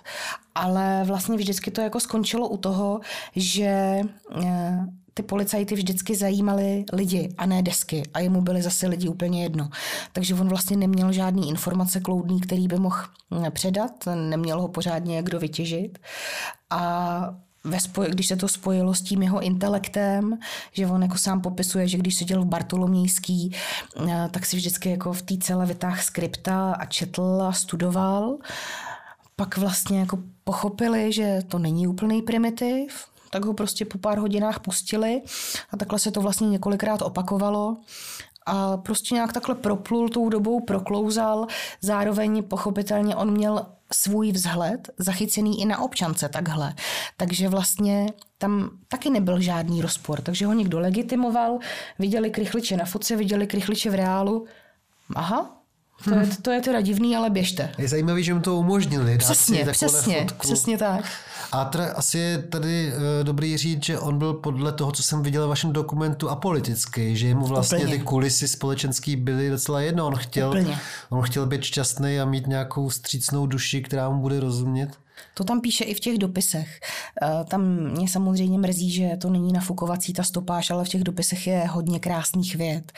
[0.55, 2.99] ale vlastně vždycky to jako skončilo u toho,
[3.35, 4.01] že
[4.43, 9.43] eh, ty policajty vždycky zajímali lidi a ne desky a jemu byly zase lidi úplně
[9.43, 9.69] jedno.
[10.13, 12.97] Takže on vlastně neměl žádný informace kloudný, který by mohl
[13.29, 15.99] mm, předat, neměl ho pořádně kdo vytěžit
[16.69, 17.35] a
[17.69, 20.37] ve spoj, když se to spojilo s tím jeho intelektem,
[20.71, 23.55] že on jako sám popisuje, že když seděl v Bartolomějský,
[24.09, 28.37] eh, tak si vždycky jako v té celé vytáh skripta a četl a studoval.
[29.35, 34.59] Pak vlastně jako pochopili, že to není úplný primitiv, tak ho prostě po pár hodinách
[34.59, 35.21] pustili
[35.71, 37.77] a takhle se to vlastně několikrát opakovalo
[38.45, 41.47] a prostě nějak takhle proplul tou dobou, proklouzal.
[41.81, 46.73] Zároveň pochopitelně on měl svůj vzhled zachycený i na občance takhle.
[47.17, 50.21] Takže vlastně tam taky nebyl žádný rozpor.
[50.21, 51.59] Takže ho někdo legitimoval,
[51.99, 54.45] viděli krychliče na fotce, viděli krychliče v reálu.
[55.15, 55.58] Aha,
[56.03, 57.69] to je, to je teda divný, ale běžte.
[57.77, 59.17] Je zajímavý, že mu to umožnili.
[59.17, 60.47] Přesně, přesně, fotku.
[60.47, 61.05] přesně tak.
[61.51, 65.23] A teda asi je tady uh, dobrý říct, že on byl podle toho, co jsem
[65.23, 67.97] viděl v vašem dokumentu, apolitický, že mu vlastně Úplně.
[67.97, 70.07] ty kulisy společenský byly docela jedno.
[70.07, 70.53] On chtěl,
[71.09, 74.89] on chtěl být šťastný a mít nějakou střícnou duši, která mu bude rozumět.
[75.33, 76.79] To tam píše i v těch dopisech.
[77.23, 81.47] Eh, tam mě samozřejmě mrzí, že to není nafukovací ta stopáž, ale v těch dopisech
[81.47, 82.91] je hodně krásných věd.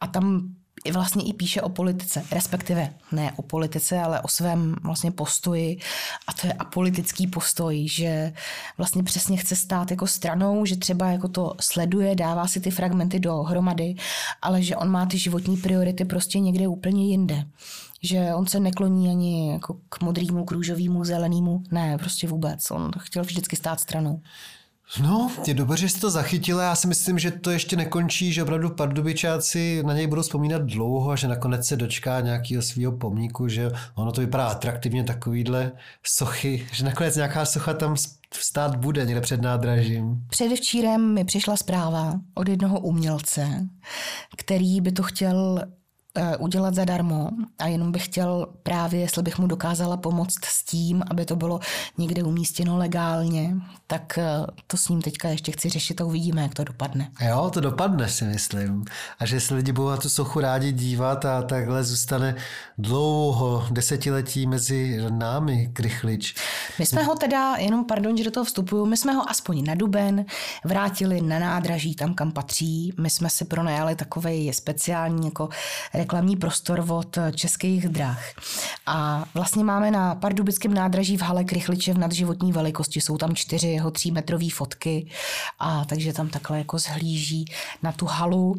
[0.00, 0.48] A tam
[0.92, 5.78] vlastně i píše o politice, respektive ne o politice, ale o svém vlastně postoji
[6.26, 8.32] a to je apolitický postoj, že
[8.78, 13.20] vlastně přesně chce stát jako stranou, že třeba jako to sleduje, dává si ty fragmenty
[13.20, 13.94] dohromady,
[14.42, 17.44] ale že on má ty životní priority prostě někde úplně jinde
[18.02, 22.70] že on se nekloní ani jako k modrýmu, k zelenému, ne, prostě vůbec.
[22.70, 24.22] On chtěl vždycky stát stranou.
[25.02, 26.62] No, je dobře, že jsi to zachytila.
[26.62, 31.10] Já si myslím, že to ještě nekončí, že opravdu pardubičáci na něj budou vzpomínat dlouho
[31.10, 35.72] a že nakonec se dočká nějakého svého pomníku, že ono to vypadá atraktivně takovýhle
[36.06, 37.96] sochy, že nakonec nějaká socha tam
[38.34, 40.24] vstát bude někde před nádražím.
[40.30, 43.68] Předevčírem mi přišla zpráva od jednoho umělce,
[44.36, 45.62] který by to chtěl
[46.38, 51.24] udělat zadarmo a jenom bych chtěl právě, jestli bych mu dokázala pomoct s tím, aby
[51.24, 51.60] to bylo
[51.98, 53.54] někde umístěno legálně,
[53.86, 57.10] tak eh, to s ním teďka ještě chci řešit a uvidíme, jak to dopadne.
[57.20, 58.84] Jo, to dopadne si myslím.
[59.18, 62.34] A že se lidi budou na tu sochu rádi dívat a takhle zůstane
[62.78, 66.34] dlouho, desetiletí mezi námi krychlič.
[66.78, 69.74] My jsme ho teda, jenom pardon, že do toho vstupuju, my jsme ho aspoň na
[69.74, 70.24] Duben
[70.64, 72.92] vrátili na nádraží tam, kam patří.
[73.00, 75.48] My jsme si pronajali takový speciální jako
[76.08, 78.22] reklamní prostor od českých drah.
[78.86, 83.00] A vlastně máme na pardubickém nádraží v hale Krychliče v nadživotní velikosti.
[83.00, 85.10] Jsou tam čtyři jeho třímetrové fotky
[85.58, 87.44] a takže tam takhle jako zhlíží
[87.82, 88.54] na tu halu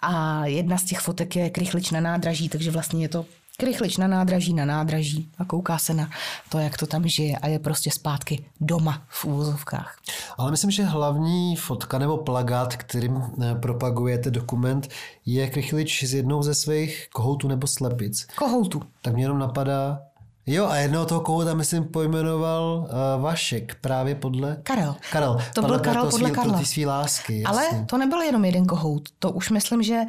[0.00, 3.26] a jedna z těch fotek je Krychlič na nádraží, takže vlastně je to
[3.62, 6.10] Krychlič na nádraží, na nádraží a kouká se na
[6.48, 9.96] to, jak to tam žije a je prostě zpátky doma v úvozovkách.
[10.38, 14.88] Ale myslím, že hlavní fotka nebo plagát, kterým eh, propagujete dokument,
[15.26, 18.26] je Krychlič z jednou ze svých kohoutů nebo slepic.
[18.36, 18.82] Kohoutů.
[19.02, 20.00] Tak mě jenom napadá,
[20.46, 24.56] Jo, a jednoho toho kohouta, myslím, pojmenoval uh, Vašek právě podle...
[24.62, 24.96] Karel.
[25.12, 25.38] Karel.
[25.54, 26.64] To byl Karel podle Karla.
[26.64, 27.42] Svý lásky.
[27.44, 27.84] Ale jasně.
[27.86, 29.08] to nebyl jenom jeden kohout.
[29.18, 30.00] To už myslím, že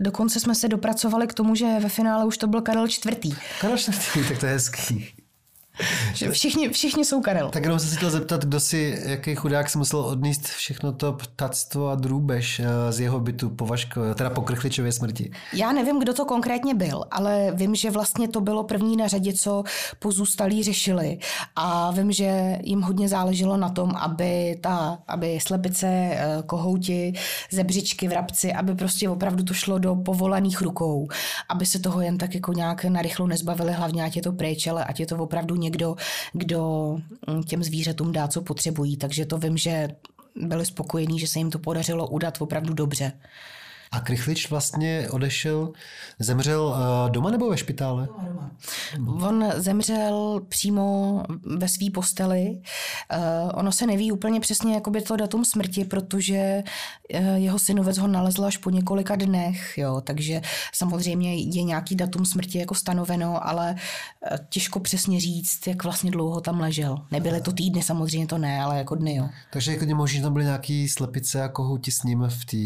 [0.00, 3.30] dokonce jsme se dopracovali k tomu, že ve finále už to byl Karel čtvrtý.
[3.60, 5.14] Karel čtvrtý, tak to je hezký.
[6.14, 7.50] Že všichni, všichni jsou Karel.
[7.50, 11.88] Tak jenom se chtěl zeptat, kdo si, jaký chudák si musel odníst všechno to ptactvo
[11.88, 15.30] a drůbež eh, z jeho bytu po Vaško, teda po Krchličově smrti.
[15.52, 19.32] Já nevím, kdo to konkrétně byl, ale vím, že vlastně to bylo první na řadě,
[19.32, 19.64] co
[19.98, 21.18] pozůstalí řešili.
[21.56, 27.12] A vím, že jim hodně záleželo na tom, aby ta, aby slepice, eh, kohouti,
[27.50, 31.08] zebřičky, vrabci, aby prostě opravdu to šlo do povolených rukou,
[31.48, 34.84] aby se toho jen tak jako nějak narychlo nezbavili, hlavně ať je to pryč, ale
[34.84, 35.96] ať je to opravdu někdo,
[36.32, 36.60] kdo
[37.26, 38.96] mm, těm zvířatům dá, co potřebují.
[38.96, 39.88] Takže to vím, že
[40.36, 43.12] byli spokojení, že se jim to podařilo udat opravdu dobře.
[43.90, 45.72] A Krychlič vlastně odešel,
[46.18, 48.08] zemřel eh, doma nebo ve špitále?
[48.96, 49.28] Doma.
[49.28, 51.22] On zemřel přímo
[51.56, 52.60] ve své posteli.
[53.16, 56.62] Uh, ono se neví úplně přesně jakoby to datum smrti, protože
[57.14, 60.40] uh, jeho synovec ho nalezl až po několika dnech, jo, takže
[60.74, 63.76] samozřejmě je nějaký datum smrti jako stanoveno, ale
[64.48, 66.98] těžko přesně říct, jak vlastně dlouho tam ležel.
[67.10, 69.28] Nebyly to týdny, samozřejmě to ne, ale jako dny, jo.
[69.52, 72.56] Takže jako možná tam byly nějaký slepice a kohouti s ním v té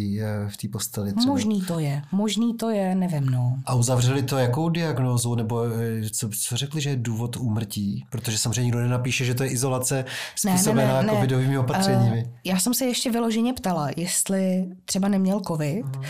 [0.67, 1.33] v posteli třeba.
[1.33, 3.57] Možný to je, možný to je, nevím, no.
[3.67, 8.05] A uzavřeli to jakou diagnózu, nebo eh, co, co řekli, že je důvod úmrtí?
[8.11, 10.05] Protože samozřejmě nikdo nenapíše, že to je izolace
[10.37, 12.25] způsobená ne, ne, ne, covidovými opatřeními.
[12.25, 16.05] Uh, já jsem se ještě vyloženě ptala, jestli třeba neměl covid, uh-huh.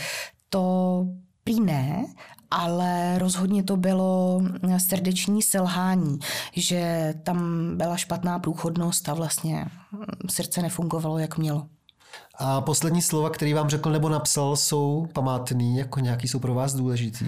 [0.49, 1.07] to
[1.45, 2.07] prý ne,
[2.51, 4.43] ale rozhodně to bylo
[4.79, 6.19] srdeční selhání,
[6.53, 9.67] že tam byla špatná průchodnost a vlastně
[10.31, 11.67] srdce nefungovalo, jak mělo.
[12.35, 16.75] A poslední slova, který vám řekl nebo napsal, jsou památný, jako nějaký jsou pro vás
[16.75, 17.27] důležitý?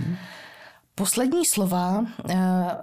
[0.95, 2.35] Poslední slova uh,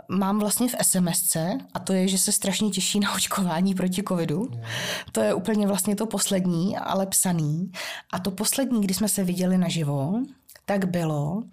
[0.10, 1.36] mám vlastně v SMSC
[1.74, 4.47] a to je, že se strašně těší na očkování proti covidu.
[5.12, 7.72] To je úplně vlastně to poslední, ale psaný.
[8.14, 10.14] A to poslední, kdy jsme se viděli naživo,
[10.66, 11.43] tak bylo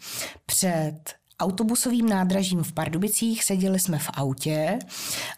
[0.46, 0.98] před
[1.40, 4.78] autobusovým nádražím v Pardubicích, seděli jsme v autě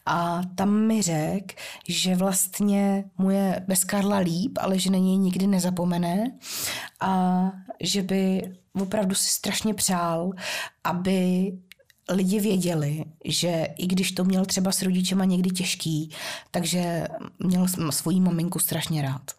[0.07, 1.55] a tam mi řekl,
[1.89, 6.39] že vlastně mu je bez Karla líp, ale že na něj nikdy nezapomene
[7.01, 7.43] a
[7.81, 10.33] že by opravdu si strašně přál,
[10.85, 11.53] aby
[12.11, 16.11] lidi věděli, že i když to měl třeba s rodičema někdy těžký,
[16.51, 19.38] takže měl svoji maminku strašně rád.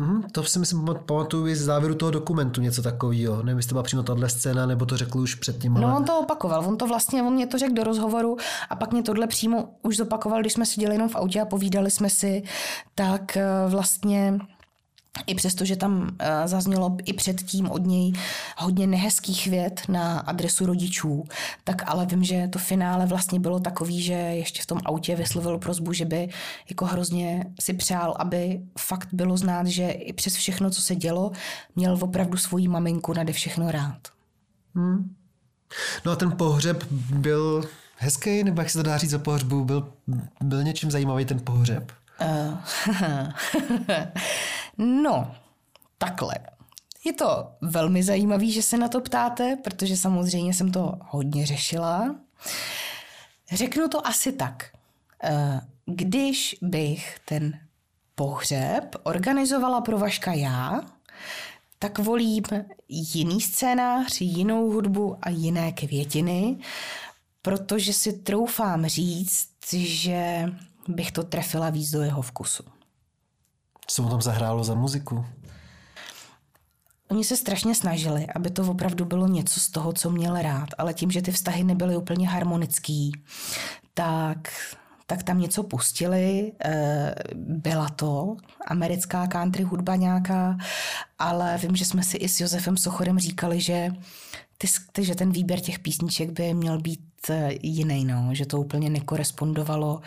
[0.00, 3.42] Hmm, to si myslím pamatuju i z závěru toho dokumentu něco takového.
[3.42, 5.76] Nevím, jestli to byla přímo tahle scéna, nebo to řekl už předtím.
[5.76, 5.86] Ale...
[5.86, 8.36] No on to opakoval, on to vlastně, on mě to řekl do rozhovoru
[8.70, 11.90] a pak mě tohle přímo už zopakoval, když jsme seděli jenom v autě a povídali
[11.90, 12.42] jsme si,
[12.94, 14.38] tak eh, vlastně
[15.26, 16.08] i přesto, že tam uh,
[16.44, 18.12] zaznělo i předtím od něj
[18.58, 21.24] hodně nehezkých vět na adresu rodičů,
[21.64, 25.58] tak ale vím, že to finále vlastně bylo takový, že ještě v tom autě vyslovil
[25.58, 26.28] prozbu, že by
[26.68, 31.32] jako hrozně si přál, aby fakt bylo znát, že i přes všechno, co se dělo,
[31.76, 33.98] měl opravdu svoji maminku nade všechno rád.
[34.74, 35.14] Hmm.
[36.04, 37.64] No a ten pohřeb byl
[37.96, 39.92] hezký, nebo jak se to dá říct o pohřbu, byl,
[40.40, 41.92] byl něčím zajímavý ten pohřeb?
[42.20, 42.58] Uh,
[44.80, 45.34] no,
[45.98, 46.34] takhle.
[47.04, 52.16] Je to velmi zajímavé, že se na to ptáte, protože samozřejmě jsem to hodně řešila.
[53.52, 54.72] Řeknu to asi tak.
[55.24, 57.60] Uh, když bych ten
[58.14, 60.80] pohřeb organizovala pro Vaška já,
[61.78, 62.44] tak volím
[62.88, 66.58] jiný scénář, jinou hudbu a jiné květiny,
[67.42, 70.52] protože si troufám říct, že
[70.88, 72.79] bych to trefila víc do jeho vkusu.
[73.92, 75.24] Co mu tam zahrálo za muziku?
[77.10, 80.94] Oni se strašně snažili, aby to opravdu bylo něco z toho, co měl rád, ale
[80.94, 83.12] tím, že ty vztahy nebyly úplně harmonický,
[83.94, 84.48] tak
[85.06, 86.52] tak tam něco pustili.
[86.64, 88.36] Eh, byla to
[88.66, 90.56] americká country hudba nějaká,
[91.18, 93.90] ale vím, že jsme si i s Josefem Sochorem říkali, že
[94.92, 97.00] ty, že ten výběr těch písniček by měl být
[97.62, 100.00] jiný, no, že to úplně nekorespondovalo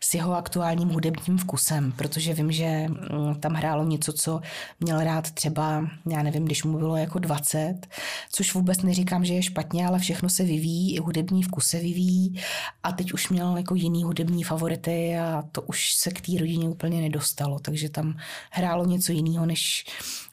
[0.00, 4.40] s jeho aktuálním hudebním vkusem, protože vím, že mm, tam hrálo něco, co
[4.80, 7.86] měl rád třeba, já nevím, když mu bylo jako 20,
[8.32, 12.40] což vůbec neříkám, že je špatně, ale všechno se vyvíjí, i hudební vkus se vyvíjí
[12.82, 16.68] a teď už měl jako jiný hudební favority a to už se k té rodině
[16.68, 18.16] úplně nedostalo, takže tam
[18.50, 19.84] hrálo něco jiného, než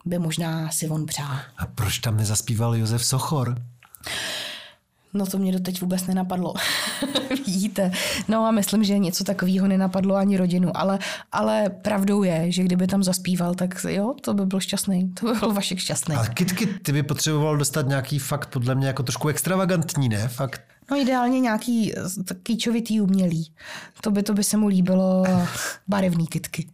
[0.06, 1.40] by možná si on přál.
[1.58, 3.56] A proč tam nezaspíval Josef Sochor?
[5.14, 6.54] No to mě doteď vůbec nenapadlo.
[7.30, 7.92] Vidíte.
[8.28, 11.00] No a myslím, že něco takového nenapadlo ani rodinu, ale,
[11.32, 15.14] ale pravdou je, že kdyby tam zaspíval, tak jo, to by byl šťastný.
[15.14, 16.16] To by byl Vašek šťastný.
[16.16, 20.28] Ale Kitky, ty by potřeboval dostat nějaký fakt podle mě jako trošku extravagantní, ne?
[20.28, 20.62] Fakt
[20.92, 21.94] No ideálně nějaký
[22.44, 23.52] kýčovitý umělý.
[24.02, 25.24] To by, to by se mu líbilo
[25.88, 26.70] barevný kytky.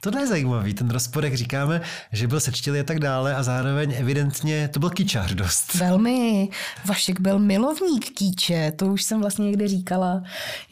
[0.00, 1.80] Tohle je zajímavý, ten rozporek říkáme,
[2.12, 5.74] že byl sečtělý a tak dále a zároveň evidentně to byl kýčař dost.
[5.74, 6.48] Velmi.
[6.84, 10.22] Vašek byl milovník kýče, to už jsem vlastně někde říkala,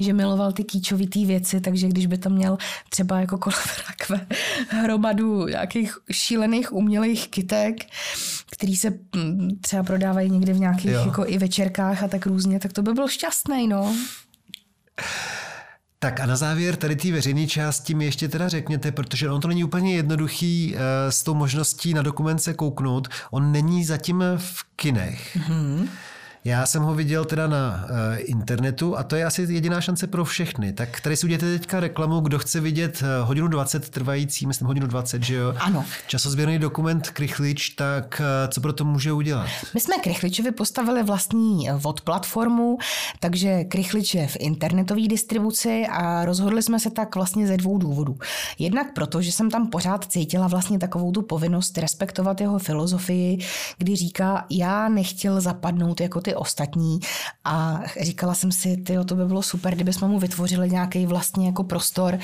[0.01, 2.59] že miloval ty kýčovitý věci, takže když by tam měl
[2.89, 3.59] třeba jako kolem
[3.89, 4.27] rakve
[4.69, 7.77] hromadu nějakých šílených umělých kytek,
[8.55, 12.73] který se mm, třeba prodávají někde v nějakých jako i večerkách a tak různě, tak
[12.73, 13.97] to by byl šťastný, no.
[15.99, 19.49] Tak a na závěr tady té veřejné části mi ještě teda řekněte, protože on to
[19.49, 23.09] není úplně jednoduchý uh, s tou možností na dokument se kouknout.
[23.31, 25.37] On není zatím v kinech.
[25.37, 25.89] Mm-hmm.
[26.47, 30.25] Já jsem ho viděl teda na uh, internetu a to je asi jediná šance pro
[30.25, 30.73] všechny.
[30.73, 34.87] Tak tady si uděláte teďka reklamu, kdo chce vidět uh, hodinu 20 trvající, myslím hodinu
[34.87, 35.55] 20, že jo?
[35.59, 35.85] Ano.
[36.07, 39.47] Časozběrný dokument Krychlič, tak uh, co pro to může udělat?
[39.75, 42.79] My jsme Krychličovi postavili vlastní VOD platformu,
[43.21, 48.19] takže Krychlič je v internetové distribuci a rozhodli jsme se tak vlastně ze dvou důvodů.
[48.59, 53.39] Jednak proto, že jsem tam pořád cítila vlastně takovou tu povinnost respektovat jeho filozofii,
[53.79, 57.01] kdy říká, já nechtěl zapadnout jako ty ostatní
[57.45, 61.47] a říkala jsem si, ty to by bylo super, kdyby jsme mu vytvořili nějaký vlastně
[61.47, 62.19] jako prostor,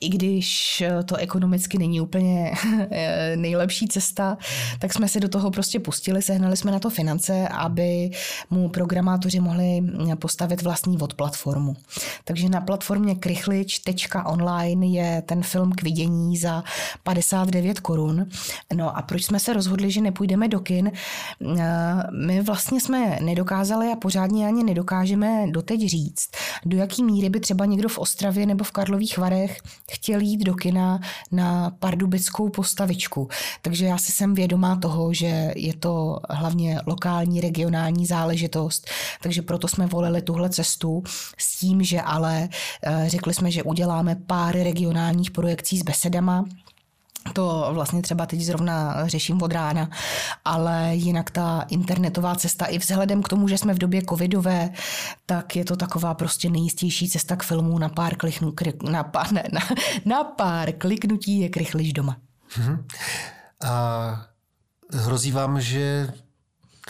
[0.00, 2.52] i když to ekonomicky není úplně
[3.36, 4.38] nejlepší cesta,
[4.78, 8.10] tak jsme se do toho prostě pustili, sehnali jsme na to finance, aby
[8.50, 9.82] mu programátoři mohli
[10.18, 11.76] postavit vlastní od platformu.
[12.24, 16.64] Takže na platformě krychlič.online je ten film k vidění za
[17.02, 18.26] 59 korun.
[18.74, 20.92] No a proč jsme se rozhodli, že nepůjdeme do kin?
[22.26, 26.30] My vlastně jsme nedokázali nedokázali a pořádně ani nedokážeme doteď říct,
[26.64, 29.58] do jaký míry by třeba někdo v Ostravě nebo v Karlových Varech
[29.90, 31.00] chtěl jít do kina
[31.32, 33.28] na pardubickou postavičku.
[33.62, 38.90] Takže já si jsem vědomá toho, že je to hlavně lokální, regionální záležitost,
[39.22, 41.02] takže proto jsme volili tuhle cestu
[41.38, 42.48] s tím, že ale
[42.82, 46.44] eh, řekli jsme, že uděláme pár regionálních projekcí s besedama,
[47.32, 49.90] to vlastně třeba teď zrovna řeším od rána,
[50.44, 54.70] ale jinak ta internetová cesta i vzhledem k tomu, že jsme v době covidové,
[55.26, 58.52] tak je to taková prostě nejistější cesta k filmu na pár, klichnu,
[58.90, 59.60] na, pár, ne, na,
[60.04, 62.16] na pár kliknutí je krychliš doma.
[62.48, 62.84] Hmm.
[63.64, 64.26] A
[64.92, 66.12] hrozí vám, že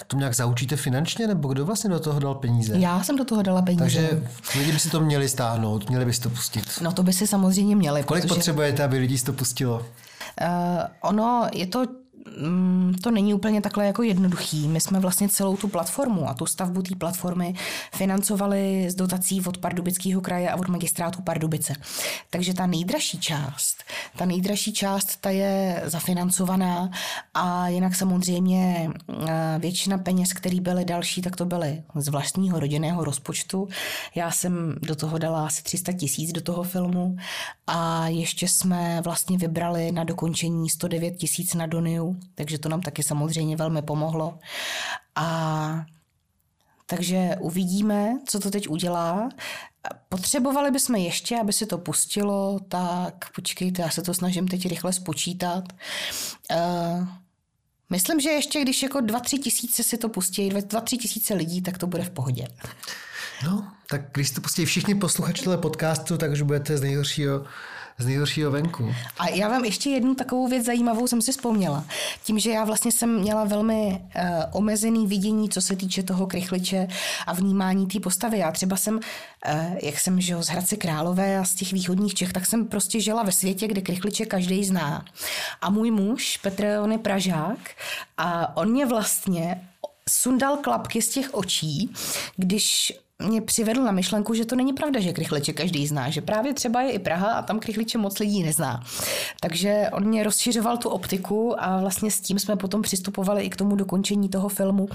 [0.06, 2.78] to nějak zaučíte finančně, nebo kdo vlastně do toho dal peníze?
[2.78, 3.84] Já jsem do toho dala peníze.
[3.84, 4.22] Takže
[4.58, 6.64] lidi by si to měli stáhnout, měli by si to pustit.
[6.80, 8.02] No to by si samozřejmě měli.
[8.02, 8.34] Kolik protože...
[8.34, 9.86] potřebujete, aby lidi si to pustilo?
[10.40, 12.01] Uh, ono je to
[13.02, 14.68] to není úplně takhle jako jednoduchý.
[14.68, 17.54] My jsme vlastně celou tu platformu a tu stavbu té platformy
[17.94, 21.74] financovali z dotací od Pardubického kraje a od magistrátu Pardubice.
[22.30, 23.76] Takže ta nejdražší část,
[24.16, 26.90] ta nejdražší část, ta je zafinancovaná
[27.34, 33.04] a jinak samozřejmě eh, většina peněz, které byly další, tak to byly z vlastního rodinného
[33.04, 33.68] rozpočtu.
[34.14, 37.16] Já jsem do toho dala asi 300 tisíc do toho filmu
[37.66, 43.02] a ještě jsme vlastně vybrali na dokončení 109 tisíc na Doniu, takže to nám taky
[43.02, 44.38] samozřejmě velmi pomohlo.
[45.16, 45.84] A
[46.86, 49.28] takže uvidíme, co to teď udělá.
[50.08, 54.92] Potřebovali bychom ještě, aby se to pustilo, tak počkejte, já se to snažím teď rychle
[54.92, 55.64] spočítat.
[56.50, 57.06] Uh,
[57.90, 61.86] myslím, že ještě když jako 2-3 tisíce si to pustí, 2-3 tisíce lidí, tak to
[61.86, 62.48] bude v pohodě.
[63.44, 67.44] No, tak když to pustí všichni posluchači podcastu, tak už budete z nejhoršího
[68.02, 68.94] z nejhoršího venku.
[69.18, 71.84] A já vám ještě jednu takovou věc zajímavou jsem si vzpomněla.
[72.24, 74.22] Tím, že já vlastně jsem měla velmi uh,
[74.52, 76.88] omezený vidění, co se týče toho krychliče
[77.26, 78.38] a vnímání té postavy.
[78.38, 79.00] Já třeba jsem, uh,
[79.82, 83.22] jak jsem žil z Hradce Králové a z těch východních Čech, tak jsem prostě žila
[83.22, 85.04] ve světě, kde krychliče každý zná.
[85.60, 87.58] A můj muž, Petr, on je Pražák
[88.16, 89.68] a on mě vlastně
[90.10, 91.92] sundal klapky z těch očí,
[92.36, 92.92] když
[93.22, 96.82] mě přivedl na myšlenku, že to není pravda, že krychliče každý zná, že právě třeba
[96.82, 98.82] je i Praha a tam krychliče moc lidí nezná.
[99.40, 103.56] Takže on mě rozšiřoval tu optiku a vlastně s tím jsme potom přistupovali i k
[103.56, 104.88] tomu dokončení toho filmu,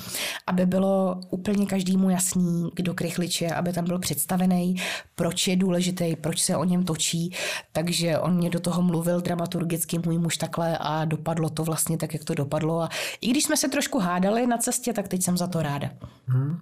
[0.47, 4.75] aby bylo úplně každému jasný, kdo krychliče, aby tam byl představený,
[5.15, 7.33] proč je důležitý, proč se o něm točí.
[7.71, 12.13] Takže on mě do toho mluvil dramaturgicky, můj muž takhle a dopadlo to vlastně tak,
[12.13, 12.81] jak to dopadlo.
[12.81, 12.89] A
[13.21, 15.89] i když jsme se trošku hádali na cestě, tak teď jsem za to ráda.
[16.27, 16.59] Hmm.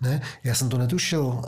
[0.00, 1.42] Ne, já jsem to netušil.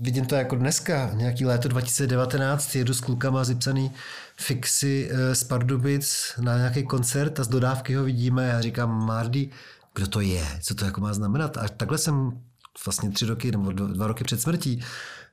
[0.00, 3.92] Vidím to jako dneska, nějaký léto 2019, jedu s klukama zipsaný
[4.36, 9.50] fixy eh, z Pardubic na nějaký koncert a z dodávky ho vidíme a říkám, Mardy,
[9.94, 11.56] kdo to je, co to jako má znamenat.
[11.56, 12.40] A takhle jsem
[12.86, 14.84] vlastně tři roky nebo dva roky před smrtí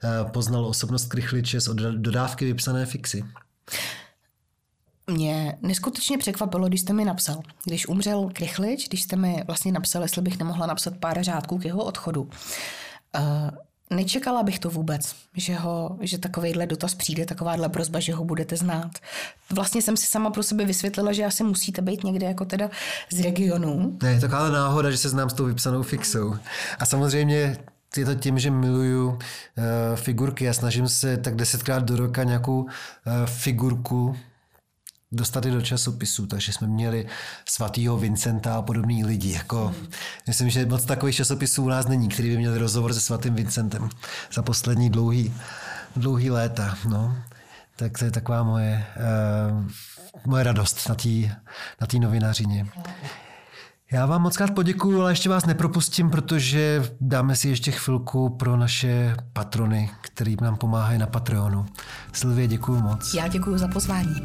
[0.04, 3.24] eh, poznal osobnost Krychliče z dodávky vypsané fixy
[5.08, 10.02] mě neskutečně překvapilo, když jste mi napsal, když umřel Krychlič, když jste mi vlastně napsal,
[10.02, 12.22] jestli bych nemohla napsat pár řádků k jeho odchodu.
[12.22, 13.50] Uh,
[13.90, 18.58] nečekala bych to vůbec, že, ho, že takovejhle dotaz přijde, takováhle prozba, že ho budete
[18.58, 18.92] znát.
[19.54, 22.70] Vlastně jsem si sama pro sebe vysvětlila, že asi musíte být někde jako teda
[23.12, 23.98] z regionu.
[24.04, 26.36] Ne, je taková náhoda, že se znám s tou vypsanou fixou.
[26.80, 27.58] A samozřejmě
[27.98, 29.18] je to tím, že miluju uh,
[29.96, 32.70] figurky a snažím se tak desetkrát do roka nějakou uh,
[33.26, 34.16] figurku
[35.12, 37.08] dostat do časopisu, takže jsme měli
[37.50, 39.32] svatýho Vincenta a podobný lidi.
[39.32, 39.88] Jako, mm.
[40.28, 43.90] Myslím, že moc takových časopisů u nás není, který by měl rozhovor se svatým Vincentem
[44.34, 45.34] za poslední dlouhý,
[45.96, 46.78] dlouhý léta.
[46.90, 47.18] No.
[47.76, 48.86] Tak to je taková moje,
[49.52, 49.72] uh,
[50.26, 51.10] moje radost na té
[51.82, 52.68] na tý novinařině.
[53.96, 58.58] Já vám moc krát poděkuju, ale ještě vás nepropustím, protože dáme si ještě chvilku pro
[58.58, 61.66] naše patrony, který nám pomáhají na Patreonu.
[62.14, 63.14] Silvě, děkuji moc.
[63.14, 64.16] Já děkuji za pozvání.